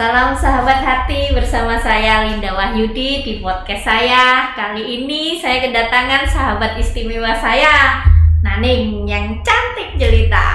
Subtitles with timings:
[0.00, 4.48] Salam sahabat hati bersama saya Linda Wahyudi di podcast saya.
[4.56, 8.00] Kali ini saya kedatangan sahabat istimewa saya,
[8.40, 10.40] Naning yang cantik jelita.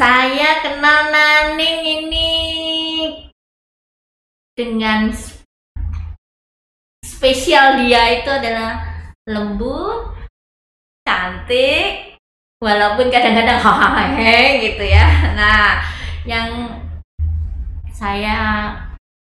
[0.00, 2.32] saya kenal Naning ini
[4.56, 5.12] dengan
[7.04, 8.80] spesial dia itu adalah
[9.28, 10.08] lembut,
[11.04, 12.11] cantik,
[12.62, 14.22] walaupun kadang-kadang hahaha
[14.62, 15.34] gitu ya.
[15.34, 15.82] Nah
[16.22, 16.78] yang
[17.90, 18.70] saya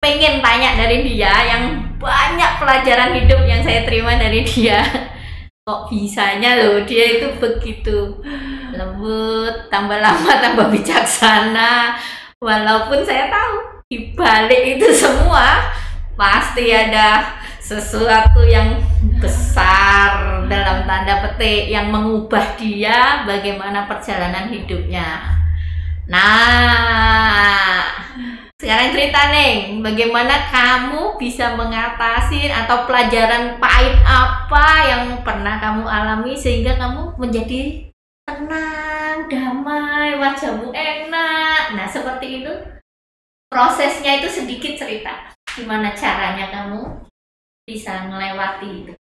[0.02, 4.81] pengen tanya dari dia yang banyak pelajaran hidup yang saya terima dari dia.
[5.68, 8.23] Kok bisanya loh dia itu begitu
[8.72, 11.94] lembut tambah lama tambah bijaksana.
[12.42, 15.73] Walaupun saya tahu di balik itu semua
[16.17, 18.78] pasti ada sesuatu yang
[19.20, 25.38] besar dalam tanda petik yang mengubah dia bagaimana perjalanan hidupnya.
[26.08, 27.84] Nah,
[28.58, 36.34] sekarang cerita nih, bagaimana kamu bisa mengatasi atau pelajaran pahit apa yang pernah kamu alami
[36.34, 37.92] sehingga kamu menjadi
[38.25, 41.78] tenang, damai, wajahmu enak.
[41.78, 42.53] Nah, seperti itu.
[43.48, 45.31] Prosesnya itu sedikit cerita.
[45.56, 47.08] Gimana caranya kamu
[47.64, 48.97] bisa melewati itu?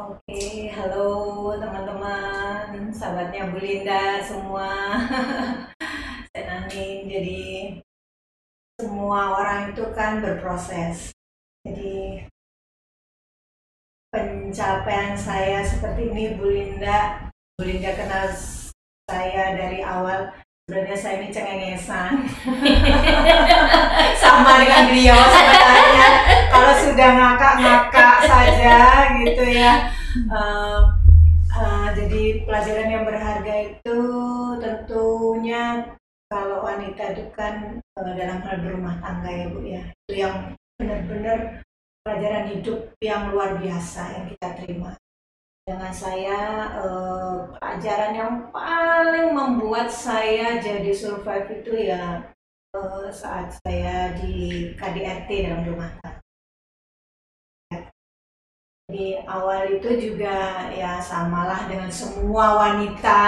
[0.00, 4.96] Oke, halo teman-teman, sahabatnya Bu Linda semua.
[6.32, 6.64] Saya
[7.04, 7.76] jadi
[8.80, 11.12] semua orang itu kan berproses.
[11.68, 12.24] Jadi
[14.08, 17.28] pencapaian saya seperti ini Bu Linda,
[17.60, 18.32] Bu Linda kenal
[19.04, 20.32] saya dari awal
[20.70, 22.30] sebenarnya saya ini cengengesan.
[24.22, 26.08] Sama dengan beliau sebenarnya.
[26.46, 28.78] Kalau sudah ngakak-ngakak saja
[29.18, 29.90] gitu ya.
[30.30, 30.94] Uh,
[31.58, 33.98] uh, jadi pelajaran yang berharga itu
[34.62, 35.90] tentunya
[36.30, 39.82] kalau wanita itu kan uh, dalam hal berumah tangga ya bu ya.
[40.06, 41.66] Itu yang benar-benar
[42.06, 44.94] pelajaran hidup yang luar biasa yang kita terima
[45.70, 46.40] dengan saya
[46.82, 52.26] eh, pelajaran yang paling membuat saya jadi survive itu ya
[52.74, 56.18] eh, saat saya di KDRT dalam rumah tangga.
[58.90, 63.22] Di awal itu juga ya samalah dengan semua wanita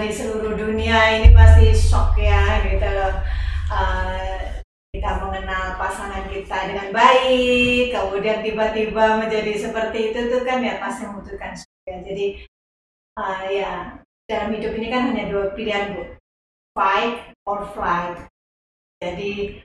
[0.00, 3.20] di seluruh dunia ini pasti shock ya gitu loh.
[3.68, 4.40] Uh,
[4.92, 11.08] kita mengenal pasangan kita dengan baik, kemudian tiba-tiba menjadi seperti itu tuh kan ya pasti
[11.08, 11.56] membutuhkan
[11.92, 12.26] ya jadi
[13.20, 13.72] uh, ya
[14.24, 16.16] dalam hidup ini kan hanya dua pilihan bu.
[16.72, 18.16] Fight or flight.
[19.04, 19.60] Jadi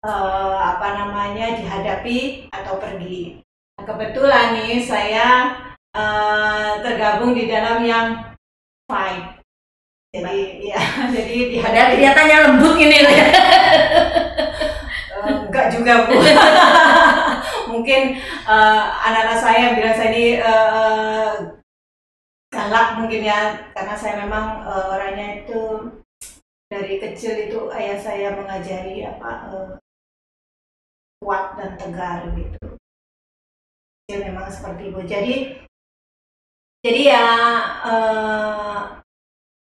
[0.00, 3.44] uh, apa namanya dihadapi atau pergi.
[3.76, 5.28] Nah, kebetulan nih saya
[5.92, 8.32] uh, tergabung di dalam yang
[8.88, 9.44] fight.
[10.16, 10.80] Jadi ya
[11.16, 11.92] jadi dihadapi.
[12.00, 12.98] Kelihatannya lembut ini.
[15.12, 16.16] Uh, enggak juga bu
[17.72, 21.32] mungkin uh, anak-anak saya bilang saya ini uh,
[22.52, 23.40] galak mungkin ya.
[23.72, 25.88] Karena saya memang uh, orangnya itu
[26.68, 29.70] dari kecil itu ayah saya mengajari apa uh,
[31.24, 32.76] kuat dan tegar gitu.
[34.12, 35.00] Ya memang seperti itu.
[35.08, 35.34] Jadi
[36.82, 37.26] jadi ya
[37.86, 38.80] uh,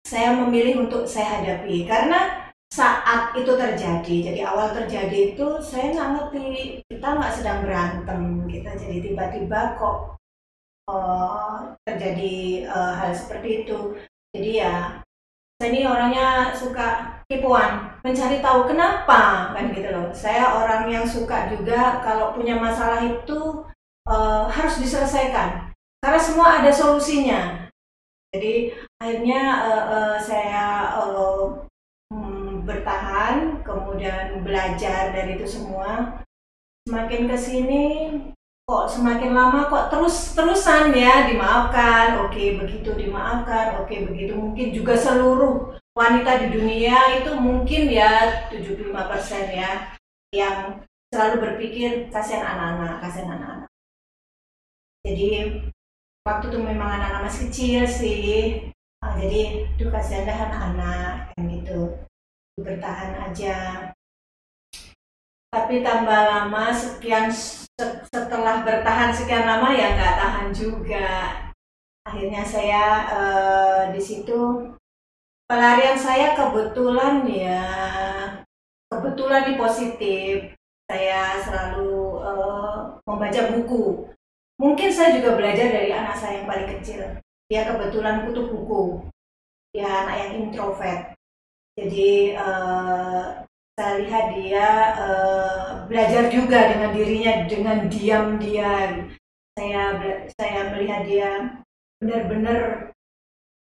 [0.04, 1.88] saya memilih untuk saya hadapi.
[1.88, 2.43] Karena
[2.74, 4.16] saat itu terjadi.
[4.26, 6.46] Jadi awal terjadi itu saya nggak ngerti
[6.90, 8.20] kita nggak sedang berantem
[8.50, 10.18] kita jadi tiba-tiba kok
[10.90, 13.94] uh, terjadi uh, hal seperti itu.
[14.34, 14.98] Jadi ya
[15.62, 20.10] saya ini orangnya suka tipuan mencari tahu kenapa kan gitu loh.
[20.10, 23.62] Saya orang yang suka juga kalau punya masalah itu
[24.10, 25.70] uh, harus diselesaikan.
[26.02, 27.70] Karena semua ada solusinya.
[28.34, 31.63] Jadi akhirnya uh, uh, saya uh,
[32.64, 36.20] bertahan, kemudian belajar dari itu semua.
[36.84, 37.84] Semakin ke sini
[38.64, 44.96] kok semakin lama kok terus terusan ya dimaafkan, oke begitu dimaafkan, oke begitu mungkin juga
[44.96, 48.88] seluruh wanita di dunia itu mungkin ya 75%
[49.52, 49.92] ya
[50.32, 50.80] yang
[51.12, 53.70] selalu berpikir kasihan anak-anak, kasihan anak-anak.
[55.04, 55.28] Jadi
[56.24, 58.24] waktu itu memang anak-anak masih kecil sih,
[59.04, 62.00] ah, jadi tuh kasihan anak-anak kan gitu
[62.58, 63.90] bertahan aja.
[65.50, 67.30] Tapi tambah lama sekian
[68.10, 71.10] setelah bertahan sekian lama ya nggak tahan juga.
[72.04, 74.70] Akhirnya saya uh, di situ
[75.46, 77.62] pelarian saya kebetulan ya
[78.90, 80.34] kebetulan di positif.
[80.84, 84.10] Saya selalu uh, membaca buku.
[84.60, 87.02] Mungkin saya juga belajar dari anak saya yang paling kecil.
[87.48, 88.82] Dia kebetulan kutu buku.
[89.72, 91.13] Dia anak yang introvert
[91.74, 93.42] Jadi uh,
[93.74, 99.02] saya lihat dia uh, belajar juga dengan dirinya dengan diam dia.
[99.58, 99.82] Saya
[100.38, 101.30] saya melihat dia
[101.98, 102.90] benar-benar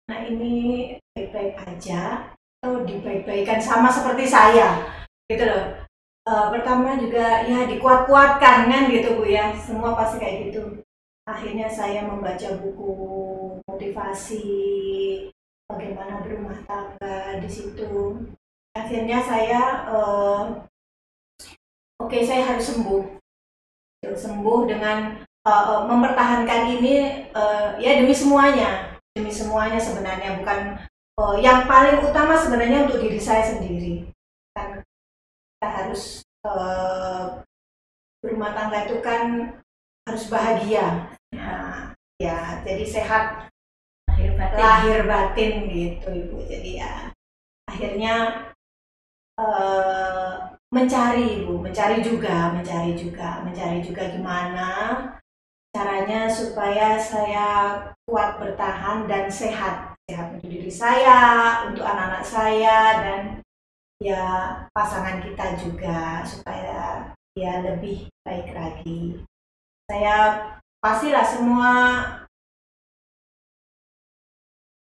[0.08, 4.86] nah ini baik-baik aja atau dibaik-baikan sama seperti saya.
[5.26, 5.82] Gitu loh.
[6.28, 9.58] Uh, pertama juga ya dikuat-kuatkan kan gitu bu ya.
[9.58, 10.86] Semua pasti kayak gitu.
[11.26, 12.94] Akhirnya saya membaca buku
[13.66, 14.48] motivasi
[15.68, 18.24] bagaimana berumah tangga di situ.
[18.74, 20.64] Akhirnya saya uh,
[22.00, 23.04] oke okay, saya harus sembuh.
[24.08, 28.96] Sembuh dengan uh, mempertahankan ini uh, ya demi semuanya.
[29.12, 30.60] Demi semuanya sebenarnya bukan
[31.20, 34.08] uh, yang paling utama sebenarnya untuk diri saya sendiri.
[34.56, 34.82] Kan
[35.58, 37.44] kita harus uh,
[38.24, 39.52] berumah tangga itu kan
[40.08, 41.12] harus bahagia.
[41.36, 41.92] Nah,
[42.22, 43.47] ya jadi sehat
[44.38, 44.58] batin.
[44.58, 46.38] lahir batin gitu ibu.
[46.46, 46.94] Jadi ya
[47.68, 48.16] akhirnya
[49.42, 51.58] uh, mencari ibu.
[51.60, 54.70] Mencari juga mencari juga mencari juga gimana
[55.76, 57.48] caranya supaya saya
[58.08, 59.98] kuat bertahan dan sehat.
[60.08, 61.20] Sehat untuk diri saya
[61.68, 63.22] untuk anak-anak saya dan
[64.00, 69.22] ya pasangan kita juga supaya ya lebih baik lagi.
[69.86, 70.48] Saya
[70.82, 71.72] pastilah semua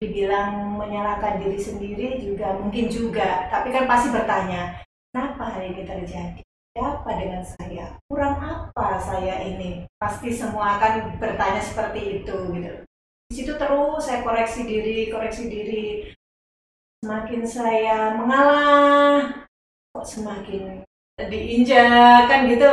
[0.03, 4.83] dibilang menyalahkan diri sendiri juga mungkin juga tapi kan pasti bertanya
[5.15, 6.45] kenapa hal ini terjadi
[6.75, 7.95] apa dengan saya?
[8.11, 9.87] Kurang apa saya ini?
[9.95, 12.75] Pasti semua akan bertanya seperti itu gitu.
[13.31, 16.11] Di situ terus saya koreksi diri, koreksi diri.
[17.05, 19.47] Semakin saya mengalah,
[19.95, 20.83] kok semakin
[21.21, 22.71] diinjak kan gitu.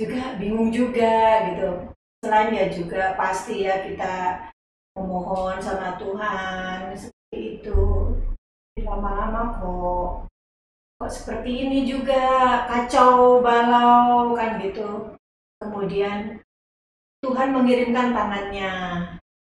[0.00, 1.92] Juga bingung juga gitu.
[2.24, 4.48] Selain ya juga pasti ya kita
[4.96, 7.80] memohon sama Tuhan seperti itu.
[8.82, 10.08] Lama-lama kok.
[11.00, 12.24] Kok seperti ini juga
[12.68, 15.16] kacau balau kan gitu.
[15.58, 16.40] Kemudian
[17.22, 18.72] Tuhan mengirimkan tangannya.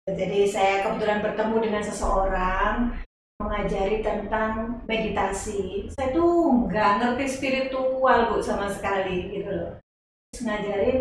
[0.08, 2.76] Jadi saya kebetulan bertemu dengan seseorang
[3.38, 5.86] mengajari tentang meditasi.
[5.94, 9.72] Saya tuh nggak ngerti spiritual bu sama sekali gitu loh.
[10.32, 11.00] Terus ngajarin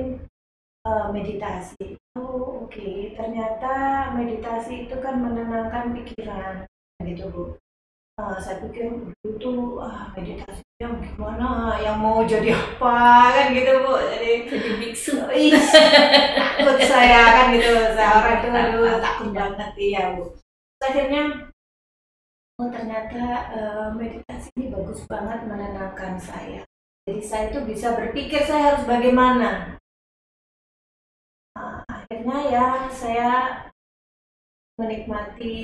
[0.86, 1.98] uh, meditasi.
[2.14, 2.70] Oh oke.
[2.70, 3.18] Okay.
[3.18, 3.72] ternyata
[4.14, 6.62] meditasi itu kan menenangkan pikiran.
[7.02, 7.58] Gitu bu.
[8.16, 9.52] Uh, saya pikir itu
[9.82, 11.76] ah meditasi yang gimana?
[11.82, 12.96] Yang mau jadi apa?
[13.34, 13.94] Kan gitu bu.
[13.98, 15.12] Jadi jadi biksu.
[16.56, 17.70] Takut saya kan gitu.
[17.92, 19.70] Saya orang itu aduh takut banget.
[19.76, 20.24] Iya bu.
[20.80, 21.22] Akhirnya
[22.56, 26.64] oh ternyata uh, meditasi ini bagus banget menenangkan saya.
[27.06, 29.78] Jadi saya itu bisa berpikir saya harus bagaimana
[32.06, 33.30] akhirnya ya saya
[34.78, 35.56] menikmati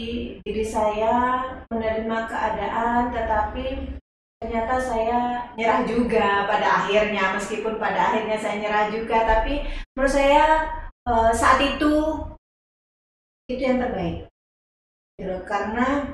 [0.43, 3.95] diri saya, menerima keadaan, tetapi
[4.41, 9.63] ternyata saya nyerah juga pada akhirnya, meskipun pada akhirnya saya nyerah juga, tapi
[9.95, 10.45] menurut saya
[11.07, 11.95] eh, saat itu
[13.53, 14.27] itu yang terbaik,
[15.21, 15.37] gitu.
[15.45, 16.09] karena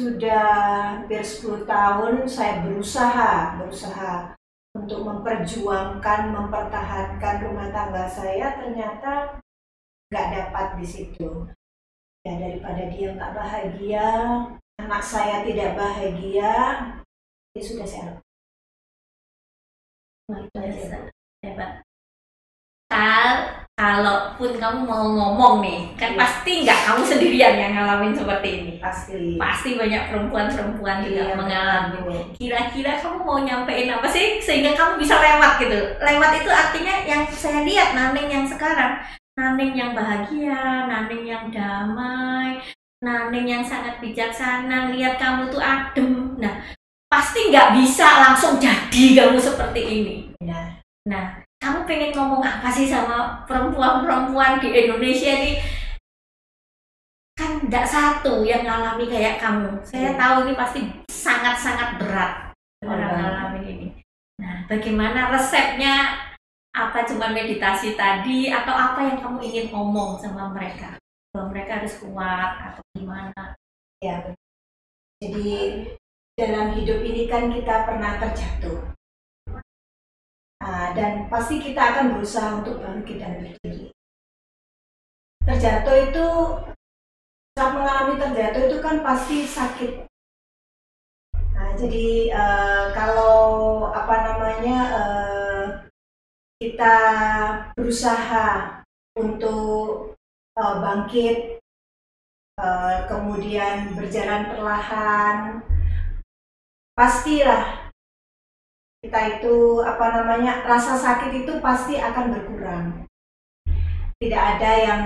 [0.00, 0.48] sudah
[1.00, 4.35] hampir 10 tahun saya berusaha, berusaha
[4.82, 9.40] untuk memperjuangkan, mempertahankan rumah tangga saya, ternyata
[10.12, 11.48] nggak dapat di situ.
[12.26, 14.08] Ya daripada dia nggak bahagia
[14.82, 16.52] anak saya tidak bahagia
[17.56, 18.12] ya sudah saya
[21.40, 21.80] hebat.
[22.92, 26.24] Kal kalaupun kamu mau ngomong nih kan ya.
[26.24, 32.00] pasti nggak kamu sendirian yang ngalamin seperti ini pasti pasti banyak perempuan-perempuan juga ya, mengalami
[32.40, 37.22] kira-kira kamu mau nyampein apa sih sehingga kamu bisa lewat gitu lewat itu artinya yang
[37.28, 38.96] saya lihat Naning yang sekarang
[39.36, 42.56] Naning yang bahagia, Naning yang damai,
[43.04, 46.40] Naning yang sangat bijaksana, lihat kamu tuh adem.
[46.40, 46.64] Nah,
[47.12, 50.16] pasti nggak bisa langsung jadi kamu seperti ini.
[50.40, 55.52] Nah, nah, kamu pengen ngomong apa sih sama perempuan-perempuan di Indonesia ini?
[57.36, 59.80] Kan tidak satu yang ngalami kayak kamu.
[59.84, 60.18] Saya ya.
[60.18, 62.52] tahu ini pasti sangat-sangat berat
[62.84, 63.88] orang ngalamin ini.
[64.40, 66.26] Nah, bagaimana resepnya
[66.76, 71.00] apa cuma meditasi tadi atau apa yang kamu ingin ngomong sama mereka
[71.32, 73.56] bahwa mereka harus kuat atau gimana
[74.04, 74.32] ya
[75.24, 75.48] jadi
[76.36, 78.92] dalam hidup ini kan kita pernah terjatuh
[80.66, 83.94] nah, dan pasti kita akan berusaha untuk bangkit dan berdiri.
[85.46, 86.26] Terjatuh itu
[87.54, 90.10] saat mengalami terjatuh itu kan pasti sakit.
[91.54, 93.38] Nah jadi uh, kalau
[93.94, 95.66] apa namanya uh,
[96.58, 96.96] kita
[97.78, 98.82] berusaha
[99.14, 100.18] untuk
[100.58, 101.62] uh, bangkit,
[102.58, 105.62] uh, kemudian berjalan perlahan,
[106.98, 107.85] pastilah
[109.04, 112.86] kita itu apa namanya rasa sakit itu pasti akan berkurang.
[114.16, 115.02] Tidak ada yang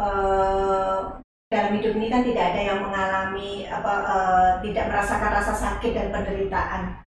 [0.00, 1.20] uh,
[1.52, 6.08] dalam hidup ini kan tidak ada yang mengalami apa uh, tidak merasakan rasa sakit dan
[6.12, 7.04] penderitaan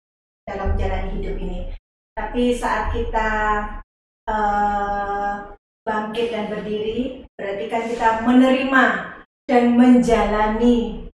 [0.49, 1.59] dalam menjalani hidup ini.
[2.17, 3.29] Tapi saat kita
[4.25, 5.53] uh,
[5.85, 8.85] bangkit dan berdiri berarti kan kita menerima
[9.45, 11.07] dan menjalani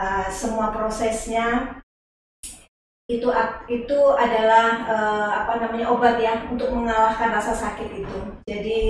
[0.00, 1.78] uh, semua prosesnya
[3.04, 3.28] itu
[3.68, 8.18] itu adalah uh, apa namanya obat ya untuk mengalahkan rasa sakit itu.
[8.48, 8.80] Jadi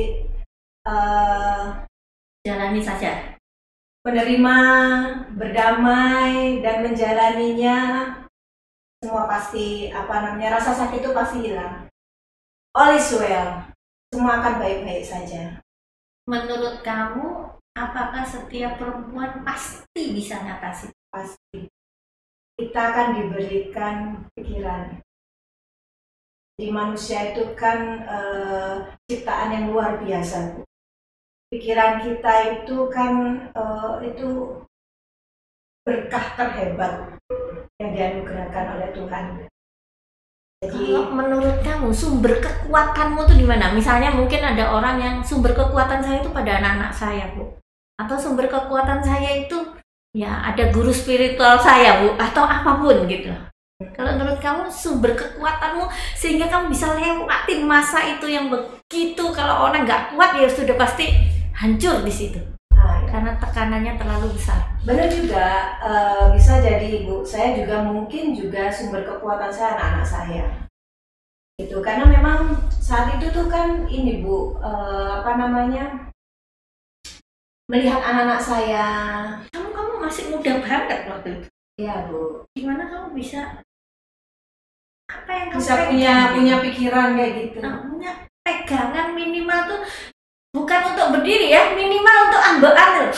[0.86, 1.82] uh,
[2.46, 3.34] jalani saja.
[4.04, 4.58] Menerima,
[5.34, 7.78] berdamai dan menjalaninya
[9.00, 11.88] semua pasti apa namanya rasa sakit itu pasti hilang.
[12.76, 13.64] All is well.
[14.12, 15.58] Semua akan baik-baik saja.
[16.28, 20.92] Menurut kamu, apakah setiap perempuan pasti bisa ngatasi?
[21.10, 21.66] Pasti
[22.54, 23.96] kita akan diberikan
[24.38, 25.02] pikiran.
[26.54, 30.62] Di manusia itu kan uh, ciptaan yang luar biasa.
[31.50, 34.62] Pikiran kita itu kan uh, itu
[35.82, 37.18] berkah terhebat
[37.82, 39.24] yang dianugerahkan oleh Tuhan.
[40.64, 43.74] Jadi, Kalau menurut kamu sumber kekuatanmu tuh di mana?
[43.74, 47.58] Misalnya mungkin ada orang yang sumber kekuatan saya itu pada anak-anak saya, Bu.
[48.00, 49.58] Atau sumber kekuatan saya itu
[50.14, 53.34] ya ada guru spiritual saya bu atau apa pun gitu
[53.98, 59.82] kalau menurut kamu sumber kekuatanmu sehingga kamu bisa lewatin masa itu yang begitu kalau orang
[59.82, 61.10] nggak kuat ya sudah pasti
[61.50, 62.38] hancur di situ
[62.78, 63.10] ah, ya.
[63.10, 64.78] karena tekanannya terlalu besar.
[64.86, 67.26] Benar juga uh, bisa jadi ibu.
[67.26, 70.44] Saya juga mungkin juga sumber kekuatan saya anak-anak saya.
[71.58, 76.13] Itu karena memang saat itu tuh kan ini bu uh, apa namanya
[77.68, 78.86] melihat anak-anak saya.
[79.52, 81.48] Kamu kamu masih muda banget waktu itu.
[81.80, 82.44] Iya bu.
[82.54, 83.64] Gimana kamu bisa
[85.08, 87.56] apa yang kamu bisa punya punya pikiran kayak gitu?
[87.64, 88.10] Nah, punya
[88.44, 89.80] pegangan minimal tuh
[90.54, 93.10] bukan untuk berdiri ya, minimal untuk ambekan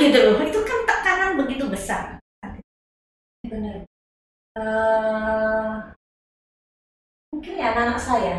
[0.00, 0.36] gitu loh.
[0.42, 2.18] Itu kan tekanan begitu besar.
[3.44, 3.86] Benar.
[4.54, 5.90] Uh,
[7.34, 8.36] mungkin ya anak-anak saya,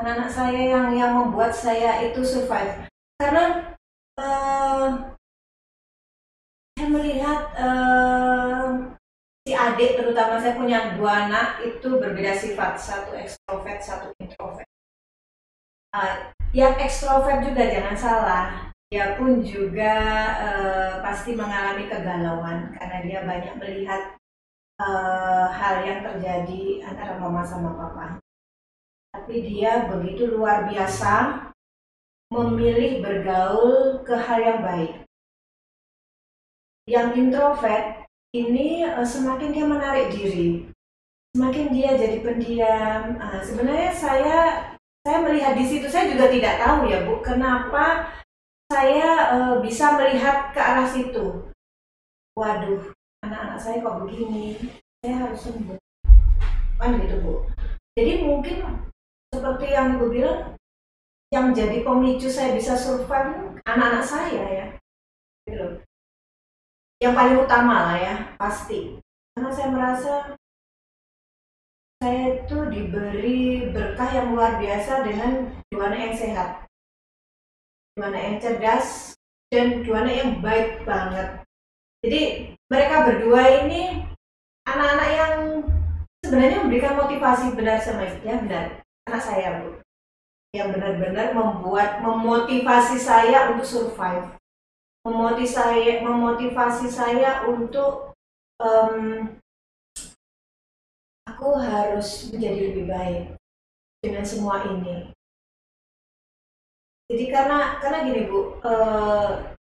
[0.00, 2.88] anak-anak saya yang yang membuat saya itu survive.
[3.20, 3.76] Karena
[4.20, 5.16] uh,
[6.76, 8.92] saya melihat uh,
[9.44, 12.76] si adik terutama saya punya dua anak itu berbeda sifat.
[12.76, 14.68] Satu ekstrovert satu introvert.
[15.96, 18.44] Uh, yang ekstrovert juga jangan salah.
[18.90, 19.94] Dia pun juga
[20.42, 24.18] uh, pasti mengalami kegalauan karena dia banyak melihat
[24.82, 28.18] uh, hal yang terjadi antara mama sama papa.
[29.14, 31.49] Tapi dia begitu luar biasa
[32.30, 34.92] memilih bergaul ke hal yang baik
[36.90, 40.66] yang introvert ini uh, semakin dia menarik diri,
[41.34, 43.18] semakin dia jadi pendiam.
[43.18, 44.38] Uh, sebenarnya saya
[45.06, 48.10] saya melihat di situ saya juga tidak tahu ya bu, kenapa
[48.70, 51.50] saya uh, bisa melihat ke arah situ.
[52.38, 52.94] Waduh,
[53.26, 54.58] anak-anak saya kok begini,
[55.02, 55.78] saya harus sembuh.
[56.78, 57.34] Kan gitu bu.
[57.98, 58.86] Jadi mungkin
[59.34, 60.54] seperti yang ibu bilang,
[61.30, 64.66] yang jadi pemicu saya bisa survive anak-anak saya ya.
[65.46, 65.82] Gitu
[67.00, 69.00] yang paling utama lah ya pasti.
[69.32, 70.12] Karena saya merasa
[72.00, 76.48] saya itu diberi berkah yang luar biasa dengan dua anak yang sehat.
[77.96, 79.16] Dua anak yang cerdas
[79.48, 81.28] dan dua anak yang baik banget.
[82.04, 82.20] Jadi
[82.68, 84.04] mereka berdua ini
[84.68, 85.34] anak-anak yang
[86.24, 88.84] sebenarnya memberikan motivasi benar sama ya benar.
[89.08, 89.80] Anak saya bu
[90.50, 94.34] yang benar-benar membuat memotivasi saya untuk survive.
[95.06, 98.12] Memotivasi saya memotivasi saya untuk
[98.60, 99.30] um,
[101.24, 103.22] aku harus menjadi lebih baik
[104.04, 105.14] dengan semua ini.
[107.10, 109.56] Jadi karena karena gini bu uh,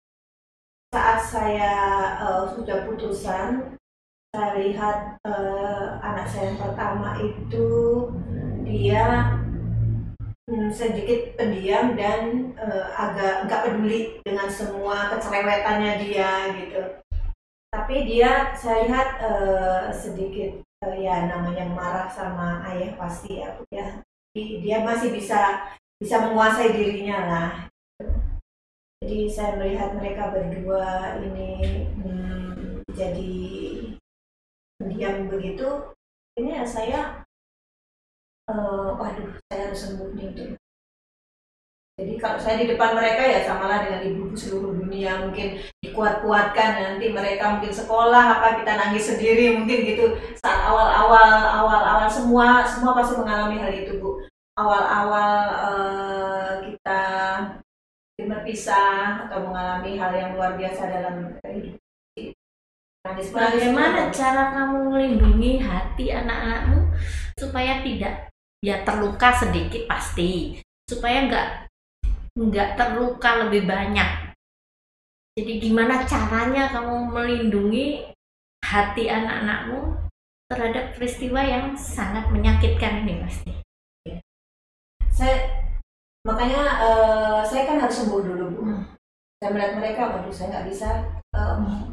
[0.95, 1.75] saat saya
[2.23, 3.76] uh, sudah putusan
[4.33, 7.69] saya lihat uh, anak saya yang pertama itu
[8.64, 9.37] dia
[10.49, 16.83] hmm, sedikit pendiam dan uh, agak nggak peduli dengan semua kecerewetannya dia gitu.
[17.75, 23.87] Tapi dia saya lihat uh, sedikit uh, ya namanya marah sama ayah pasti ya, ya.
[24.35, 27.51] Dia masih bisa bisa menguasai dirinya lah.
[29.05, 31.51] Jadi saya melihat mereka berdua ini
[31.99, 33.35] hmm, jadi
[34.81, 35.93] pendiam begitu.
[36.35, 37.24] Ini ya saya
[38.51, 40.49] uh, waduh saya harus sembuh nih untuk
[41.95, 47.15] Jadi kalau saya di depan mereka ya samalah dengan ibu-ibu seluruh dunia mungkin dikuat-kuatkan nanti
[47.15, 50.19] mereka mungkin sekolah apa kita nangis sendiri mungkin gitu.
[50.43, 54.27] Saat awal-awal awal-awal semua semua pasti mengalami hal itu bu.
[54.59, 57.03] Awal-awal uh, kita
[58.27, 61.79] berpisah atau mengalami hal yang luar biasa dalam hidup.
[63.31, 66.91] Bagaimana cara kamu melindungi hati anak-anakmu
[67.39, 68.34] supaya tidak
[68.64, 70.56] ya terluka sedikit pasti
[70.88, 71.49] supaya nggak
[72.40, 74.33] nggak terluka lebih banyak.
[75.37, 78.09] Jadi gimana caranya kamu melindungi
[78.64, 80.09] hati anak-anakmu
[80.49, 83.52] terhadap peristiwa yang sangat menyakitkan ini pasti.
[85.12, 85.66] Saya
[86.25, 88.61] makanya uh, saya kan harus sembuh dulu bu.
[88.64, 88.83] Hmm.
[89.42, 90.88] Saya melihat mereka, waduh saya nggak bisa
[91.37, 91.92] um,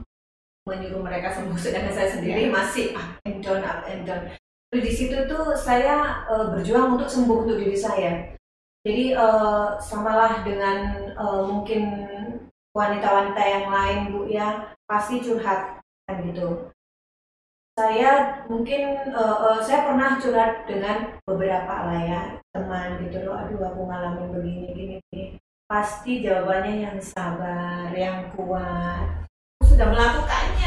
[0.63, 2.53] menyuruh mereka sembuh sedangkan saya sendiri yeah.
[2.53, 4.23] masih up and down up and down.
[4.71, 8.31] Di situ tuh saya uh, berjuang untuk sembuh untuk diri saya.
[8.87, 11.91] Jadi uh, samalah dengan uh, mungkin
[12.71, 16.71] wanita-wanita yang lain bu ya pasti curhat kan gitu.
[17.75, 22.21] Saya mungkin uh, uh, saya pernah curhat dengan beberapa lah ya
[22.55, 23.35] teman gitu loh.
[23.43, 25.23] Aduh aku ngalamin begini gini gini.
[25.67, 29.27] Pasti jawabannya yang sabar, yang kuat.
[29.59, 30.60] Aku sudah melakukannya.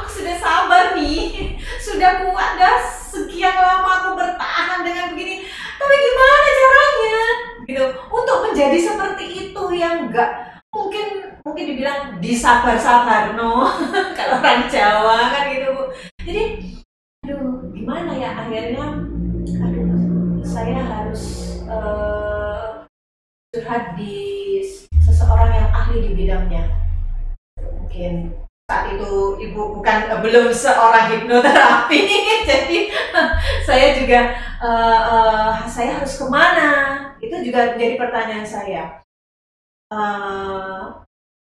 [0.00, 1.56] Aku sudah sabar nih.
[1.80, 2.78] Sudah kuat dah.
[2.84, 5.44] Sekian lama aku bertahan dengan begini.
[5.76, 7.20] Tapi gimana caranya?
[7.66, 7.84] Gitu.
[8.12, 10.60] Untuk menjadi seperti itu yang enggak.
[10.70, 11.06] Mungkin
[11.42, 13.66] mungkin dibilang disabar-sabar no?
[14.18, 15.84] Kalau orang Jawa kan gitu bu.
[16.22, 16.42] Jadi
[17.26, 18.86] aduh gimana ya akhirnya?
[19.60, 19.90] Aduh
[20.46, 22.86] saya harus uh,
[23.50, 24.62] curhat di
[25.02, 26.64] seseorang yang ahli di bidangnya.
[27.58, 28.30] Mungkin
[28.70, 32.00] saat itu ibu bukan uh, belum seorang hipnoterapi.
[32.50, 32.86] Jadi
[33.66, 34.30] saya juga
[34.62, 36.70] uh, uh, saya harus ke mana?
[37.18, 39.02] Itu juga menjadi pertanyaan saya.
[39.90, 41.02] Uh,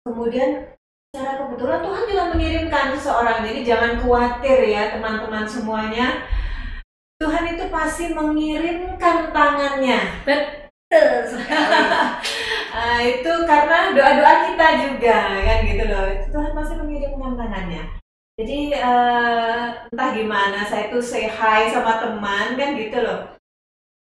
[0.04, 0.76] kemudian
[1.16, 6.28] secara kebetulan Tuhan juga mengirimkan seseorang jadi jangan khawatir ya teman-teman semuanya.
[7.16, 10.20] Tuhan itu pasti mengirimkan tangannya.
[10.28, 11.40] Betul
[12.76, 16.06] uh, itu karena doa-doa kita juga kan gitu loh.
[16.28, 18.04] Tuhan masih mengirimkan tangannya
[18.36, 23.32] jadi uh, entah gimana saya tuh say hi sama teman kan gitu loh.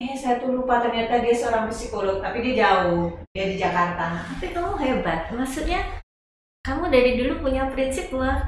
[0.00, 3.12] Eh saya tuh lupa ternyata dia seorang psikolog tapi dia jauh.
[3.36, 4.24] Dia di Jakarta.
[4.24, 5.28] Tapi kamu hebat.
[5.36, 6.00] Maksudnya
[6.64, 8.40] kamu dari dulu punya prinsip bahwa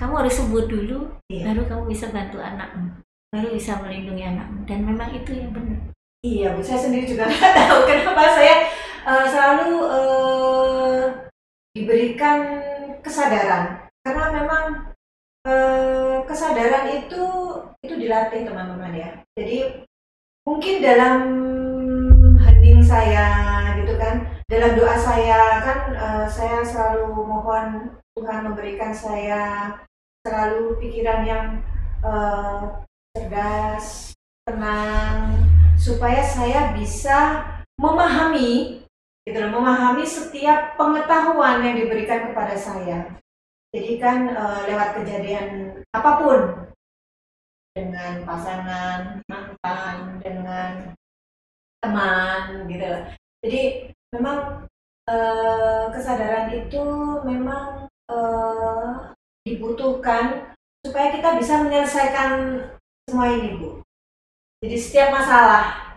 [0.00, 0.98] kamu harus sembuh dulu
[1.30, 1.52] iya.
[1.52, 2.98] baru kamu bisa bantu anakmu
[3.30, 4.64] baru bisa melindungi anakmu.
[4.64, 5.92] Dan memang itu yang benar.
[6.24, 6.64] Iya bu.
[6.64, 8.64] Saya sendiri juga nggak tahu kenapa saya
[9.04, 11.02] uh, selalu uh,
[11.76, 12.38] diberikan
[13.04, 13.88] kesadaran.
[14.04, 14.64] Karena memang
[15.48, 17.24] uh, kesadaran itu
[17.84, 19.10] itu dilatih teman-teman ya.
[19.36, 19.84] Jadi
[20.44, 21.18] mungkin dalam
[22.40, 23.28] hening saya
[23.80, 29.72] gitu kan dalam doa saya kan uh, saya selalu mohon Tuhan memberikan saya
[30.24, 31.46] selalu pikiran yang
[32.04, 32.84] uh,
[33.16, 34.12] cerdas
[34.44, 35.48] tenang
[35.80, 37.44] supaya saya bisa
[37.80, 38.83] memahami
[39.24, 43.08] gitu loh, memahami setiap pengetahuan yang diberikan kepada saya.
[43.74, 46.40] Jadi kan e, lewat kejadian apa pun
[47.74, 50.94] dengan pasangan, mantan, dengan
[51.82, 52.86] teman gitu.
[53.42, 53.62] Jadi
[54.14, 54.68] memang
[55.10, 55.16] e,
[55.90, 56.84] kesadaran itu
[57.26, 58.16] memang e,
[59.42, 62.30] dibutuhkan supaya kita bisa menyelesaikan
[63.08, 63.82] semua ini, Bu.
[64.62, 65.96] Jadi setiap masalah.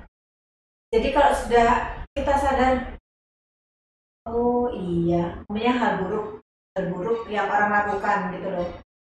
[0.90, 2.97] Jadi kalau sudah kita sadar
[4.28, 6.44] Oh iya, namanya hal buruk,
[6.76, 8.68] hal buruk yang orang lakukan gitu loh.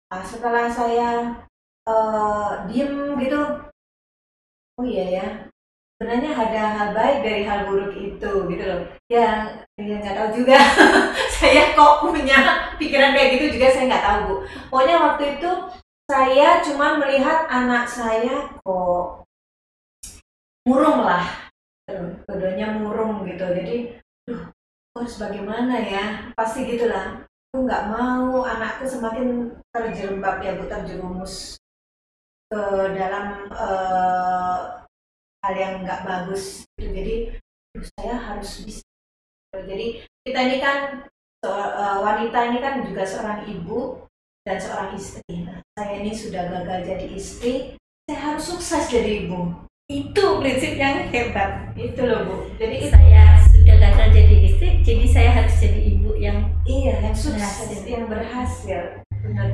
[0.08, 1.36] Nah, setelah saya
[1.84, 3.40] uh, diem gitu,
[4.80, 5.26] oh iya ya,
[6.00, 8.82] sebenarnya ada hal baik dari hal buruk itu gitu loh.
[9.12, 10.56] Ya, ya nggak tahu juga.
[11.44, 14.36] saya kok punya pikiran kayak gitu juga saya nggak tahu bu.
[14.72, 15.52] Pokoknya waktu itu
[16.08, 19.28] saya cuma melihat anak saya kok
[20.64, 21.52] murung lah,
[22.24, 23.44] keduanya murung gitu.
[23.44, 24.48] Jadi, duh,
[24.96, 26.06] harus bagaimana ya?
[26.36, 27.24] Pasti gitulah.
[27.52, 31.60] Aku nggak mau anakku semakin terjerembab ya bu terjerumus
[32.48, 32.62] ke
[32.96, 34.88] dalam uh,
[35.44, 36.64] hal yang nggak bagus.
[36.80, 37.36] Jadi
[38.00, 38.88] saya harus bisa.
[39.52, 41.08] Jadi kita ini kan
[41.44, 44.00] uh, wanita ini kan juga seorang ibu
[44.48, 45.44] dan seorang istri.
[45.44, 47.76] Nah, saya ini sudah gagal jadi istri
[48.08, 49.52] saya harus sukses jadi ibu.
[49.92, 51.76] Itu prinsip yang hebat.
[51.76, 52.36] Itu loh bu.
[52.56, 53.41] Jadi saya
[53.82, 56.38] gagal jadi istri jadi saya harus jadi ibu yang
[56.70, 57.90] iya yang sukses berhasil.
[57.90, 58.82] yang berhasil.
[59.10, 59.48] Benar.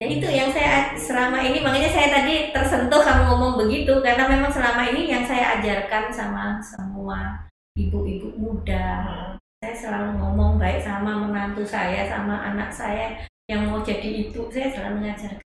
[0.00, 4.52] Ya itu yang saya selama ini makanya saya tadi tersentuh kamu ngomong begitu karena memang
[4.52, 9.12] selama ini yang saya ajarkan sama semua ibu-ibu muda
[9.60, 14.72] saya selalu ngomong baik sama menantu saya sama anak saya yang mau jadi ibu saya
[14.72, 15.44] selalu mengajarkan.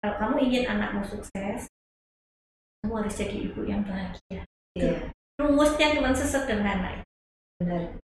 [0.00, 1.68] Kalau kamu ingin anakmu sukses
[2.84, 4.44] kamu harus jadi ibu yang bahagia.
[4.76, 7.09] Iya, rumusnya cuma sesederhana itu.
[7.60, 8.00] Benar.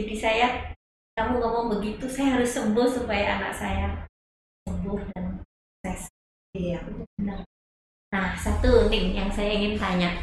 [0.00, 0.48] jadi saya
[1.14, 4.08] kamu ngomong begitu saya harus sembuh supaya anak saya
[4.64, 5.44] sembuh dan
[6.54, 6.78] Iya.
[8.14, 10.14] Nah, satu nih yang saya ingin tanya.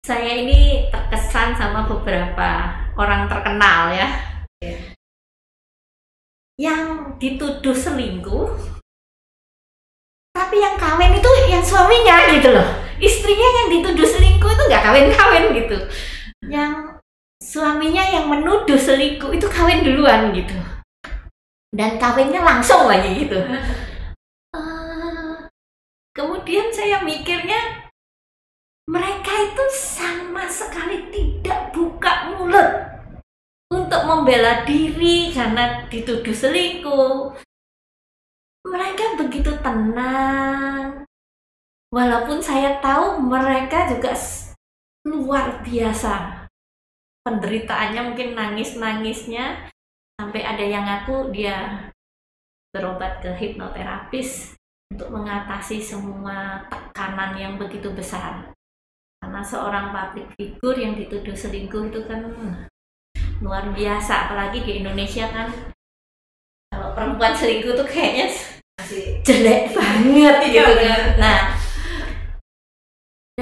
[0.00, 4.08] Saya ini terkesan sama beberapa orang terkenal ya.
[4.64, 4.96] Iya.
[6.56, 6.82] Yang
[7.20, 8.48] dituduh selingkuh.
[10.32, 12.68] Tapi yang kawin itu yang suaminya gitu loh.
[12.96, 15.76] Istrinya yang dituduh selingkuh itu nggak kawin-kawin gitu.
[16.48, 16.91] Yang
[17.42, 20.54] suaminya yang menuduh selingkuh itu kawin duluan gitu.
[21.74, 23.42] Dan kawinnya langsung lagi gitu.
[24.52, 25.48] Eh,
[26.12, 27.88] kemudian saya mikirnya
[28.84, 32.68] mereka itu sama sekali tidak buka mulut
[33.72, 37.32] untuk membela diri karena dituduh selingkuh.
[38.68, 41.08] Mereka begitu tenang.
[41.88, 44.12] Walaupun saya tahu mereka juga
[45.08, 46.41] luar biasa.
[47.22, 49.70] Penderitaannya mungkin nangis-nangisnya
[50.18, 51.86] sampai ada yang ngaku dia
[52.74, 54.58] berobat ke hipnoterapis
[54.90, 58.50] untuk mengatasi semua tekanan yang begitu besar.
[59.22, 62.26] Karena seorang public figure yang dituduh selingkuh itu kan
[63.38, 65.50] luar biasa, apalagi di Indonesia kan
[66.72, 68.32] kalau perempuan selingkuh tuh kayaknya
[68.80, 71.02] Masih jelek banget Iya, gitu kan.
[71.20, 71.51] Nah,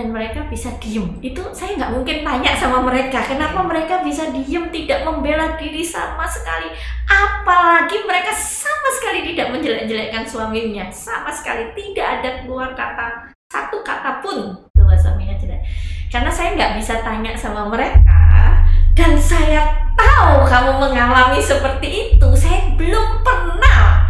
[0.01, 1.21] dan mereka bisa diem.
[1.21, 6.25] Itu saya nggak mungkin tanya sama mereka, kenapa mereka bisa diem, tidak membela diri sama
[6.25, 6.73] sekali.
[7.05, 14.25] Apalagi mereka sama sekali tidak menjelek-jelekkan suaminya, sama sekali tidak ada keluar kata satu kata
[14.25, 15.69] pun bahwa suaminya jelek.
[16.09, 18.57] Karena saya nggak bisa tanya sama mereka,
[18.97, 19.69] dan saya
[20.01, 22.29] tahu kamu mengalami seperti itu.
[22.41, 24.09] Saya belum pernah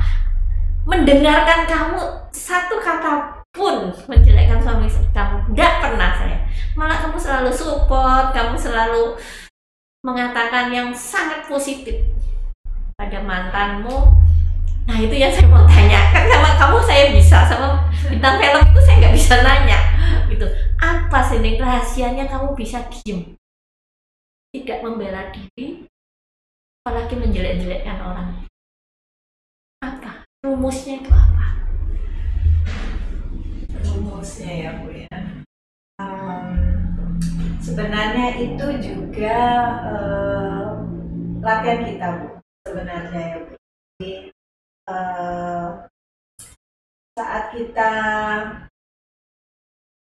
[0.86, 5.36] mendengarkan kamu satu kata pun menjelekkan suami kamu.
[5.54, 6.38] Nggak pernah saya.
[6.78, 9.18] Malah kamu selalu support kamu selalu
[10.06, 12.06] mengatakan yang sangat positif
[12.96, 14.14] pada mantanmu.
[14.88, 17.68] Nah itu yang saya mau tanyakan sama kamu saya bisa sama
[18.08, 19.78] bintang film itu saya nggak bisa nanya
[20.30, 20.46] gitu.
[20.80, 23.36] Apa sih Ning, rahasianya kamu bisa diem?
[24.50, 25.84] Tidak membela diri
[26.82, 28.28] apalagi menjelek-jelekkan orang.
[29.84, 30.24] Apa?
[30.40, 31.59] Rumusnya itu apa
[34.00, 35.16] rumusnya ya bu ya.
[36.00, 36.44] Em,
[37.60, 39.38] sebenarnya itu juga
[39.92, 40.68] eh,
[41.44, 42.28] latihan kita bu
[42.64, 43.54] sebenarnya ya bu.
[44.00, 44.12] Jadi,
[44.88, 45.68] eh,
[47.20, 47.92] saat kita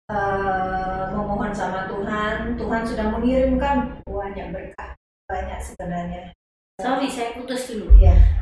[0.07, 4.95] eh, memohon sama Tuhan Tuhan sudah mengirimkan banyak berkah
[5.27, 6.31] banyak sebenarnya.
[6.79, 7.91] Sorry saya putus dulu.
[7.99, 8.40] Iya.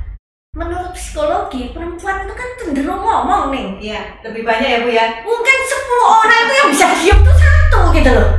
[0.60, 3.66] Menurut psikologi perempuan itu kan cenderung ngomong nih.
[3.80, 5.06] Iya, lebih banyak ya bu ya?
[5.24, 8.30] Mungkin 10 orang itu yang bisa diem tuh satu gitu loh.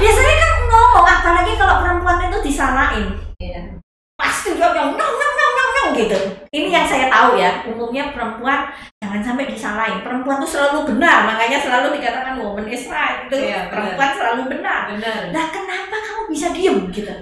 [0.00, 3.76] Biasanya kan ngomong apalagi kalau perempuan itu disalahin Iya.
[4.16, 6.16] pasti dia yang nong nong nong nong nong gitu.
[6.48, 8.72] Ini yang saya tahu ya umumnya perempuan
[9.04, 10.00] jangan sampai disalahin.
[10.00, 13.28] Perempuan tuh selalu benar makanya selalu dikatakan woman is right.
[13.28, 13.70] Itu Iya, benar.
[13.92, 14.80] perempuan selalu benar.
[14.96, 15.20] Benar.
[15.36, 17.12] Nah kenapa kamu bisa diem gitu?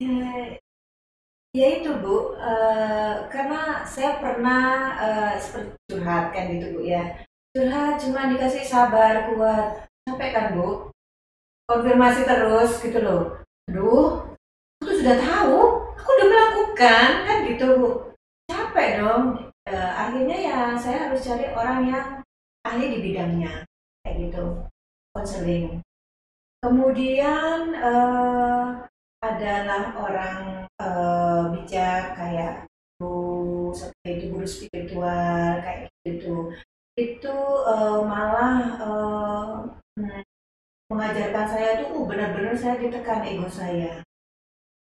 [0.00, 0.58] Ya,
[1.54, 4.62] ya itu Bu, Eh, karena saya pernah
[5.00, 7.02] eh, seperti curhat kan gitu Bu ya.
[7.54, 9.86] Curhat cuma dikasih sabar, kuat.
[10.04, 10.90] Sampai kan Bu,
[11.70, 13.22] konfirmasi terus gitu loh.
[13.70, 14.36] Aduh,
[14.82, 15.58] aku sudah tahu,
[15.96, 17.90] aku udah melakukan kan gitu Bu.
[18.50, 19.24] Capek dong.
[19.64, 22.06] Eh, akhirnya ya saya harus cari orang yang
[22.68, 23.64] ahli di bidangnya
[24.04, 24.44] kayak gitu,
[25.16, 25.80] konseling.
[26.60, 28.66] Kemudian eh,
[29.32, 30.36] adalah orang
[30.76, 32.54] eh, bijak kayak
[33.00, 36.52] guru seperti itu guru spiritual kayak gitu.
[36.94, 40.24] Itu eh, malah hmm,
[40.94, 44.04] mengajarkan saya tuh uh, benar-benar saya ditekan ego saya.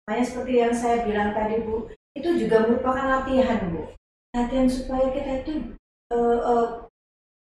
[0.06, 3.92] Makanya seperti yang saya bilang tadi bu itu juga merupakan latihan bu.
[4.36, 5.54] Latihan supaya kita itu
[6.14, 6.68] eh, eh,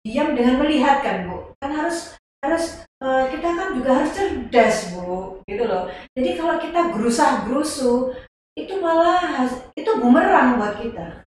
[0.05, 1.53] diam dengan melihat kan bu.
[1.61, 6.81] Kan harus harus eh, kita kan juga harus cerdas bu gitu loh jadi kalau kita
[6.95, 8.15] gerusah gerusu
[8.53, 11.25] itu malah itu bumerang buat kita.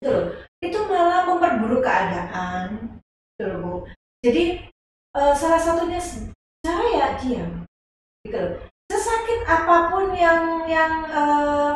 [0.00, 0.26] Gitu loh.
[0.60, 3.00] Itu malah memperburuk keadaan.
[3.36, 3.74] Gitu loh, Bu.
[4.20, 4.44] Jadi
[5.16, 6.28] eh, salah satunya s-
[6.60, 7.64] cara ya diam.
[8.24, 8.52] Gitu loh.
[8.92, 11.72] Sesakit apa pun yang yang eh,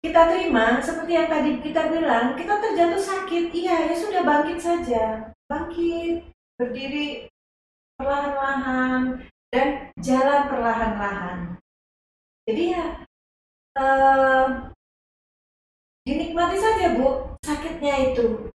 [0.00, 5.34] kita terima, seperti yang tadi kita bilang, kita terjatuh sakit, iya ya sudah bangkit saja.
[5.50, 7.26] Bangkit, berdiri
[7.98, 11.38] perlahan-lahan, dan jalan perlahan-lahan.
[12.46, 12.84] Jadi ya
[13.76, 14.46] eh,
[16.06, 18.48] dinikmati saja bu sakitnya itu.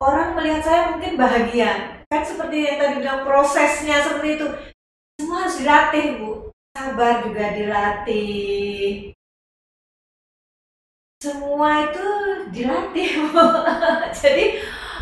[0.00, 4.46] Orang melihat saya mungkin bahagia, kan seperti yang tadi bilang prosesnya seperti itu.
[5.20, 6.30] Semua harus dilatih bu,
[6.72, 9.12] sabar juga dilatih.
[11.20, 12.08] Semua itu
[12.48, 13.44] dilatih bu.
[14.24, 14.56] Jadi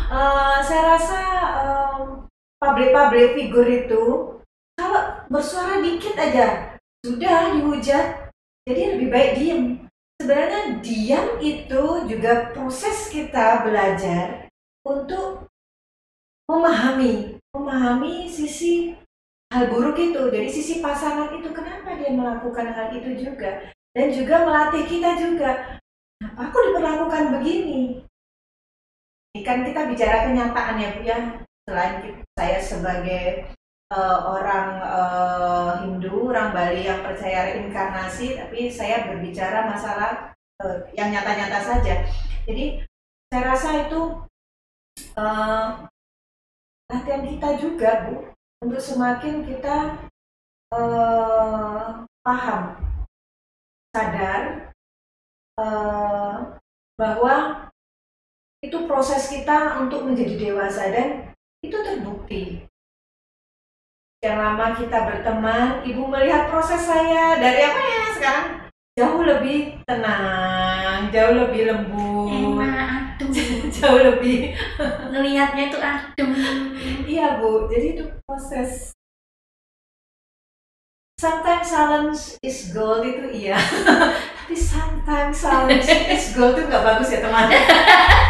[0.09, 1.19] eh, saya rasa
[1.63, 4.03] em, public-public figur itu
[4.75, 8.33] kalau bersuara dikit aja sudah dihujat
[8.67, 9.61] jadi lebih baik diam
[10.19, 14.51] sebenarnya diam itu juga proses kita belajar
[14.83, 15.47] untuk
[16.49, 18.93] memahami memahami sisi
[19.49, 20.21] hal buruk itu.
[20.29, 23.73] Dari sisi pasangan itu kenapa dia melakukan hal itu juga?
[23.93, 25.81] Dan juga melatih kita juga.
[26.19, 27.65] Kenapa aku diperlakukan begini?
[27.65, 28.08] ini
[29.45, 31.17] kan kita bicara kenyataan ya Bu ya
[31.69, 33.45] selain saya sebagai
[33.93, 40.33] eh, orang eh, Hindu, orang Bali yang percaya reinkarnasi, tapi saya berbicara masalah
[40.65, 41.95] eh, yang nyata-nyata saja.
[42.49, 42.81] Jadi
[43.29, 44.01] saya rasa itu
[44.97, 45.67] eh,
[46.89, 48.33] latihan kita juga Bu
[48.65, 49.77] untuk semakin kita
[50.73, 51.87] eh,
[52.25, 52.63] paham,
[53.93, 54.41] sadar
[55.61, 56.37] eh,
[56.97, 57.68] bahwa
[58.59, 61.31] itu proses kita untuk menjadi dewasa dan
[61.63, 62.67] itu terbukti.
[64.19, 68.47] Yang lama kita berteman, ibu melihat proses saya dari apa ya sekarang
[68.99, 72.27] jauh lebih tenang, jauh lebih lembut,
[72.59, 73.31] enak aduh
[73.79, 74.55] jauh lebih
[75.11, 76.31] ngelihatnya tuh aduh
[77.07, 77.71] iya bu.
[77.71, 78.91] Jadi itu proses.
[81.19, 83.59] Sometimes silence is gold itu iya,
[84.39, 87.51] tapi sometimes silence is gold itu nggak bagus ya teman.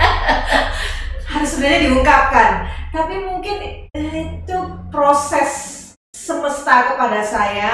[1.30, 2.52] Harus sebenarnya diungkapkan,
[2.90, 3.58] tapi mungkin
[3.94, 4.58] itu
[4.90, 5.78] proses
[6.14, 7.74] semesta kepada saya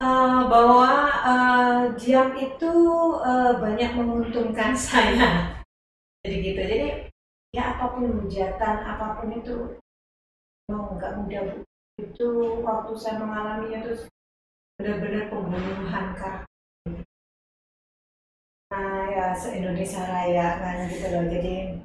[0.00, 0.92] eh, bahwa
[1.24, 2.72] eh, diam itu
[3.24, 5.52] eh, banyak menguntungkan saya.
[6.24, 6.60] Jadi gitu.
[6.60, 6.88] Jadi
[7.52, 9.76] ya apa pun hujatan, apa pun itu
[10.72, 11.64] mau nggak mudah.
[12.00, 14.08] Itu waktu saya mengalaminya itu
[14.78, 16.47] benar-benar pembunuhan karakter.
[18.68, 21.24] Nah ya se-Indonesia Raya kan gitu loh.
[21.24, 21.80] Jadi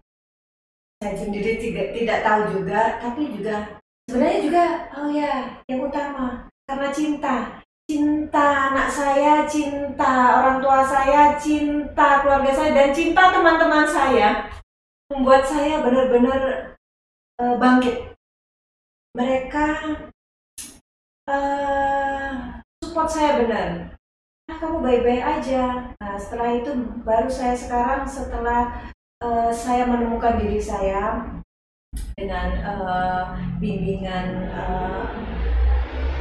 [1.00, 4.66] saya sendiri tidak, tidak tahu juga, tapi juga sebenarnya juga
[5.00, 5.34] oh ya
[5.68, 7.36] yang utama karena cinta.
[7.84, 14.48] Cinta anak saya cinta orang tua saya cinta keluarga saya dan cinta teman-teman saya
[15.12, 16.40] membuat saya benar-benar
[17.44, 18.16] eh, bangkit.
[19.20, 19.68] Mereka
[21.28, 22.32] eh,
[22.80, 23.93] support saya benar
[24.52, 25.64] ah kamu baik-baik aja
[26.04, 26.72] nah setelah itu
[27.08, 28.92] baru saya sekarang setelah
[29.24, 31.24] eh, saya menemukan diri saya
[32.18, 33.24] dengan eh,
[33.64, 35.06] bimbingan eh,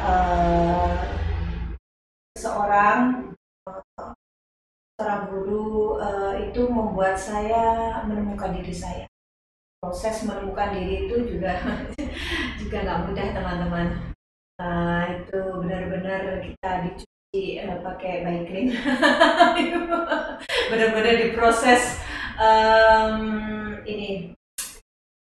[0.06, 0.90] eh,
[2.38, 3.30] seorang
[3.66, 4.12] eh,
[4.98, 9.06] seorang guru eh, itu membuat saya menemukan diri saya.
[9.82, 11.58] Proses menemukan diri itu juga
[12.60, 13.88] juga nggak mudah teman-teman.
[14.62, 16.70] Nah, itu benar-benar kita
[17.32, 18.68] eh, pakai Baiklin.
[20.70, 21.96] benar-benar diproses
[22.36, 23.16] em,
[23.88, 24.36] ini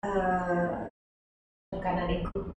[0.02, 0.70] eh,
[1.70, 2.50] tekanan ego.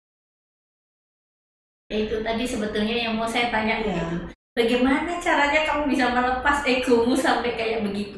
[1.94, 3.94] Ya, itu tadi sebetulnya yang mau saya tanya Iya.
[3.94, 4.18] gitu.
[4.54, 8.18] Bagaimana caranya kamu bisa melepas egomu sampai kayak begitu?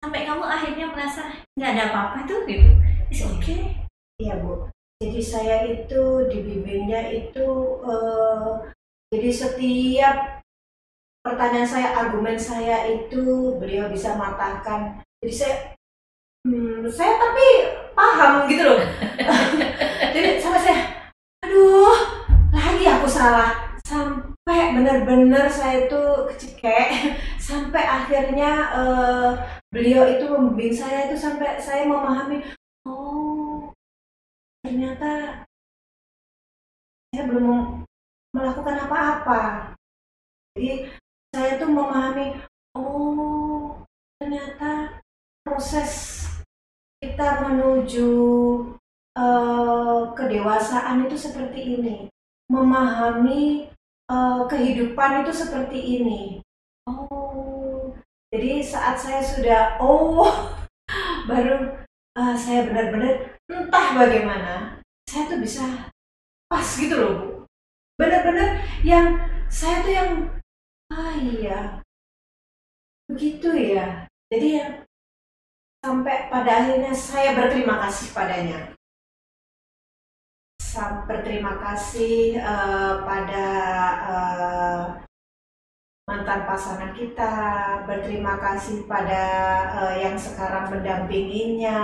[0.00, 2.68] Sampai kamu akhirnya merasa nggak ada apa-apa tuh gitu.
[3.12, 3.76] It's okay.
[4.20, 4.68] Iya Bu.
[5.00, 7.48] Jadi saya itu dibimbingnya itu
[7.84, 8.48] eh,
[9.12, 10.39] jadi setiap
[11.20, 15.00] pertanyaan saya, argumen saya itu beliau bisa matahkan.
[15.20, 15.54] Jadi saya,
[16.48, 17.46] hmm, saya tapi
[17.92, 18.80] paham gitu loh.
[20.14, 20.78] jadi sampai saya,
[21.44, 21.98] aduh,
[22.52, 23.76] lagi aku salah.
[23.84, 26.02] Sampai benar-benar saya itu
[26.32, 26.88] kecekek.
[27.50, 29.30] Sampai akhirnya eh,
[29.74, 32.46] beliau itu membimbing saya itu sampai saya memahami,
[32.86, 33.74] oh
[34.62, 35.42] ternyata
[37.10, 37.82] saya belum
[38.30, 39.42] melakukan apa-apa.
[40.54, 40.86] Jadi
[41.30, 42.38] saya tuh memahami,
[42.74, 43.86] oh
[44.18, 45.02] ternyata
[45.46, 46.24] proses
[47.00, 48.10] kita menuju
[49.14, 51.96] eh, kedewasaan itu seperti ini,
[52.50, 53.70] memahami
[54.10, 56.22] eh, kehidupan itu seperti ini.
[56.90, 57.94] Oh,
[58.34, 60.26] jadi saat saya sudah, oh
[61.30, 61.86] baru
[62.18, 64.54] eh, saya benar-benar entah bagaimana
[65.10, 65.90] saya tuh bisa
[66.46, 67.26] pas gitu loh bu
[67.98, 69.18] benar-benar yang
[69.50, 70.10] saya tuh yang
[70.90, 71.82] ah iya
[73.10, 74.66] begitu ya jadi ya
[75.82, 78.58] sampai pada akhirnya saya berterima kasih padanya
[80.70, 83.46] sam- berterima kasih eh, pada
[84.14, 84.82] eh,
[86.06, 87.34] mantan pasangan kita,
[87.86, 89.22] berterima kasih pada
[89.82, 91.78] eh, yang sekarang mendampinginya,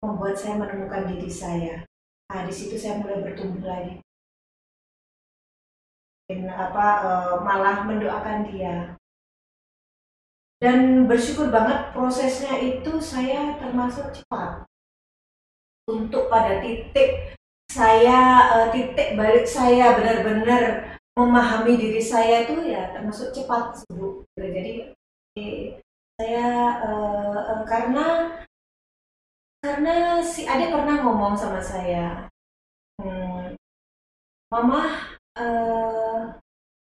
[0.00, 1.84] membuat saya menemukan diri saya.
[2.28, 4.00] Nah, di situ saya mulai bertumbuh lagi.
[6.50, 8.94] Apa eh, malah mendoakan dia.
[10.60, 14.68] Dan bersyukur banget prosesnya itu saya termasuk cepat.
[15.88, 17.34] Untuk pada titik
[17.70, 24.22] saya eh, titik balik saya benar-benar memahami diri saya itu ya termasuk cepat Bu.
[24.38, 24.94] Jadi
[26.20, 26.48] saya
[26.84, 28.06] eh, eh, karena
[29.60, 32.28] karena si adik pernah ngomong sama saya,
[32.96, 33.56] "Hmm,
[34.48, 36.20] Mama, eh,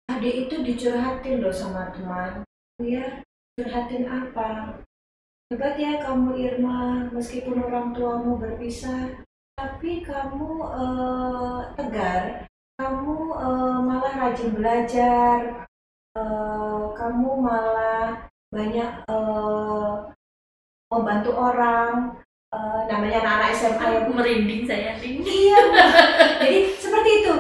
[0.09, 2.41] adik itu dicurhatin loh sama teman.
[2.81, 3.21] Ya,
[3.57, 4.81] curhatin apa?
[5.53, 9.23] Hebat ya kamu Irma, meskipun orang tuamu berpisah,
[9.55, 12.49] tapi kamu eh, tegar,
[12.81, 15.69] kamu eh, malah rajin belajar,
[16.17, 19.93] eh, kamu malah banyak eh,
[20.91, 22.17] membantu orang,
[22.57, 24.11] Eh, namanya anak-anak SMA ya Bu.
[24.17, 25.59] merinding saya Iya,
[26.41, 27.35] jadi seperti itu.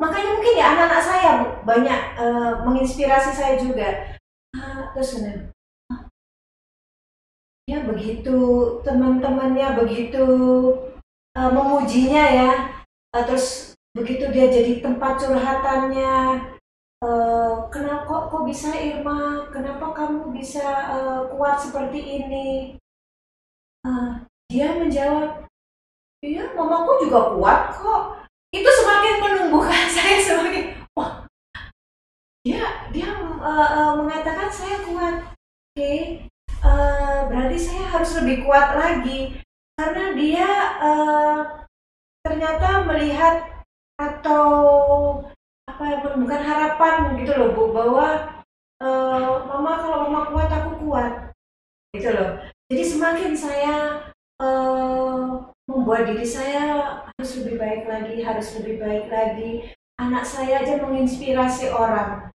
[0.00, 4.18] Makanya mungkin ya anak-anak saya Bu, banyak eh, menginspirasi saya juga.
[4.56, 5.38] Ah, terus benar.
[5.90, 6.02] "Ah,
[7.70, 8.38] Ya begitu,
[8.82, 10.24] teman-temannya begitu
[11.38, 12.52] eh, memujinya ya.
[13.16, 16.14] Eh, terus begitu dia jadi tempat curhatannya.
[17.02, 19.50] eh, kenapa kok, kok bisa Irma?
[19.50, 22.48] Kenapa kamu bisa eh, kuat seperti ini?
[23.86, 25.42] Ah, dia menjawab,
[26.22, 28.02] Iya, mamaku juga kuat kok.
[28.54, 31.21] Itu semakin menumbuhkan saya semakin, wah,
[32.42, 35.30] dia dia uh, mengatakan saya kuat.
[35.72, 36.26] Oke,
[36.66, 39.38] uh, berarti saya harus lebih kuat lagi
[39.78, 40.48] karena dia
[40.82, 41.38] uh,
[42.26, 43.62] ternyata melihat
[43.94, 44.46] atau
[45.70, 48.08] apa ya menemukan harapan gitu loh bu bahwa
[48.82, 51.14] uh, mama kalau mama kuat aku kuat
[51.94, 52.42] gitu loh.
[52.66, 53.74] Jadi semakin saya
[54.42, 59.70] uh, membuat diri saya harus lebih baik lagi, harus lebih baik lagi.
[60.02, 62.31] Anak saya aja menginspirasi orang.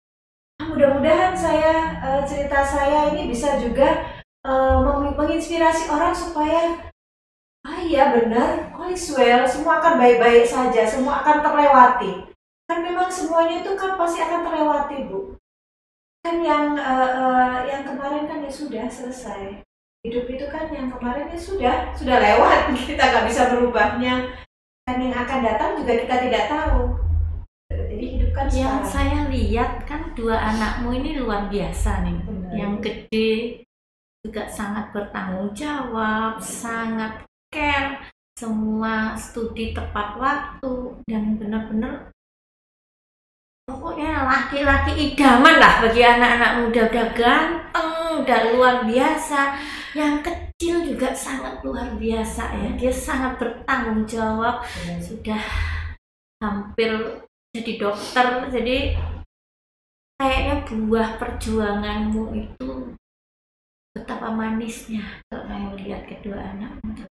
[0.56, 4.16] Ah, Mudah-mudahan saya eh, cerita saya ini bisa juga
[4.46, 6.86] meng- menginspirasi orang supaya
[7.66, 12.30] ah iya benar, all is well, semua akan baik-baik saja, semua akan terlewati.
[12.70, 15.34] Kan memang semuanya itu kan pasti akan terlewati, Bu.
[16.22, 19.60] Kan yang eh, eh, yang kemarin kan ya sudah selesai
[20.06, 24.30] hidup itu kan yang kemarin ya sudah sudah lewat kita nggak bisa berubahnya
[24.86, 26.94] dan yang akan datang juga kita tidak tahu
[28.36, 28.92] kan yang sekarang.
[28.92, 32.18] saya lihat kan dua anakmu ini luar biasa nih.
[32.20, 32.52] Benar.
[32.52, 33.64] yang gede
[34.20, 40.74] juga sangat bertanggung jawab sangat care semua studi tepat waktu
[41.08, 42.12] dan benar-benar
[43.64, 46.82] pokoknya laki-laki idaman lah bagi anak-anak muda.
[46.86, 47.90] Udah ganteng
[48.22, 49.58] udah luar biasa.
[49.96, 52.70] Yang kecil juga sangat luar biasa ya.
[52.76, 54.62] Dia sangat bertanggung jawab.
[55.00, 55.40] Sudah
[56.42, 56.92] hampir
[57.60, 58.26] jadi dokter.
[58.52, 58.76] Jadi
[60.16, 62.70] kayaknya buah perjuanganmu itu
[63.96, 67.08] betapa manisnya kalau kamu lihat kedua anakmu.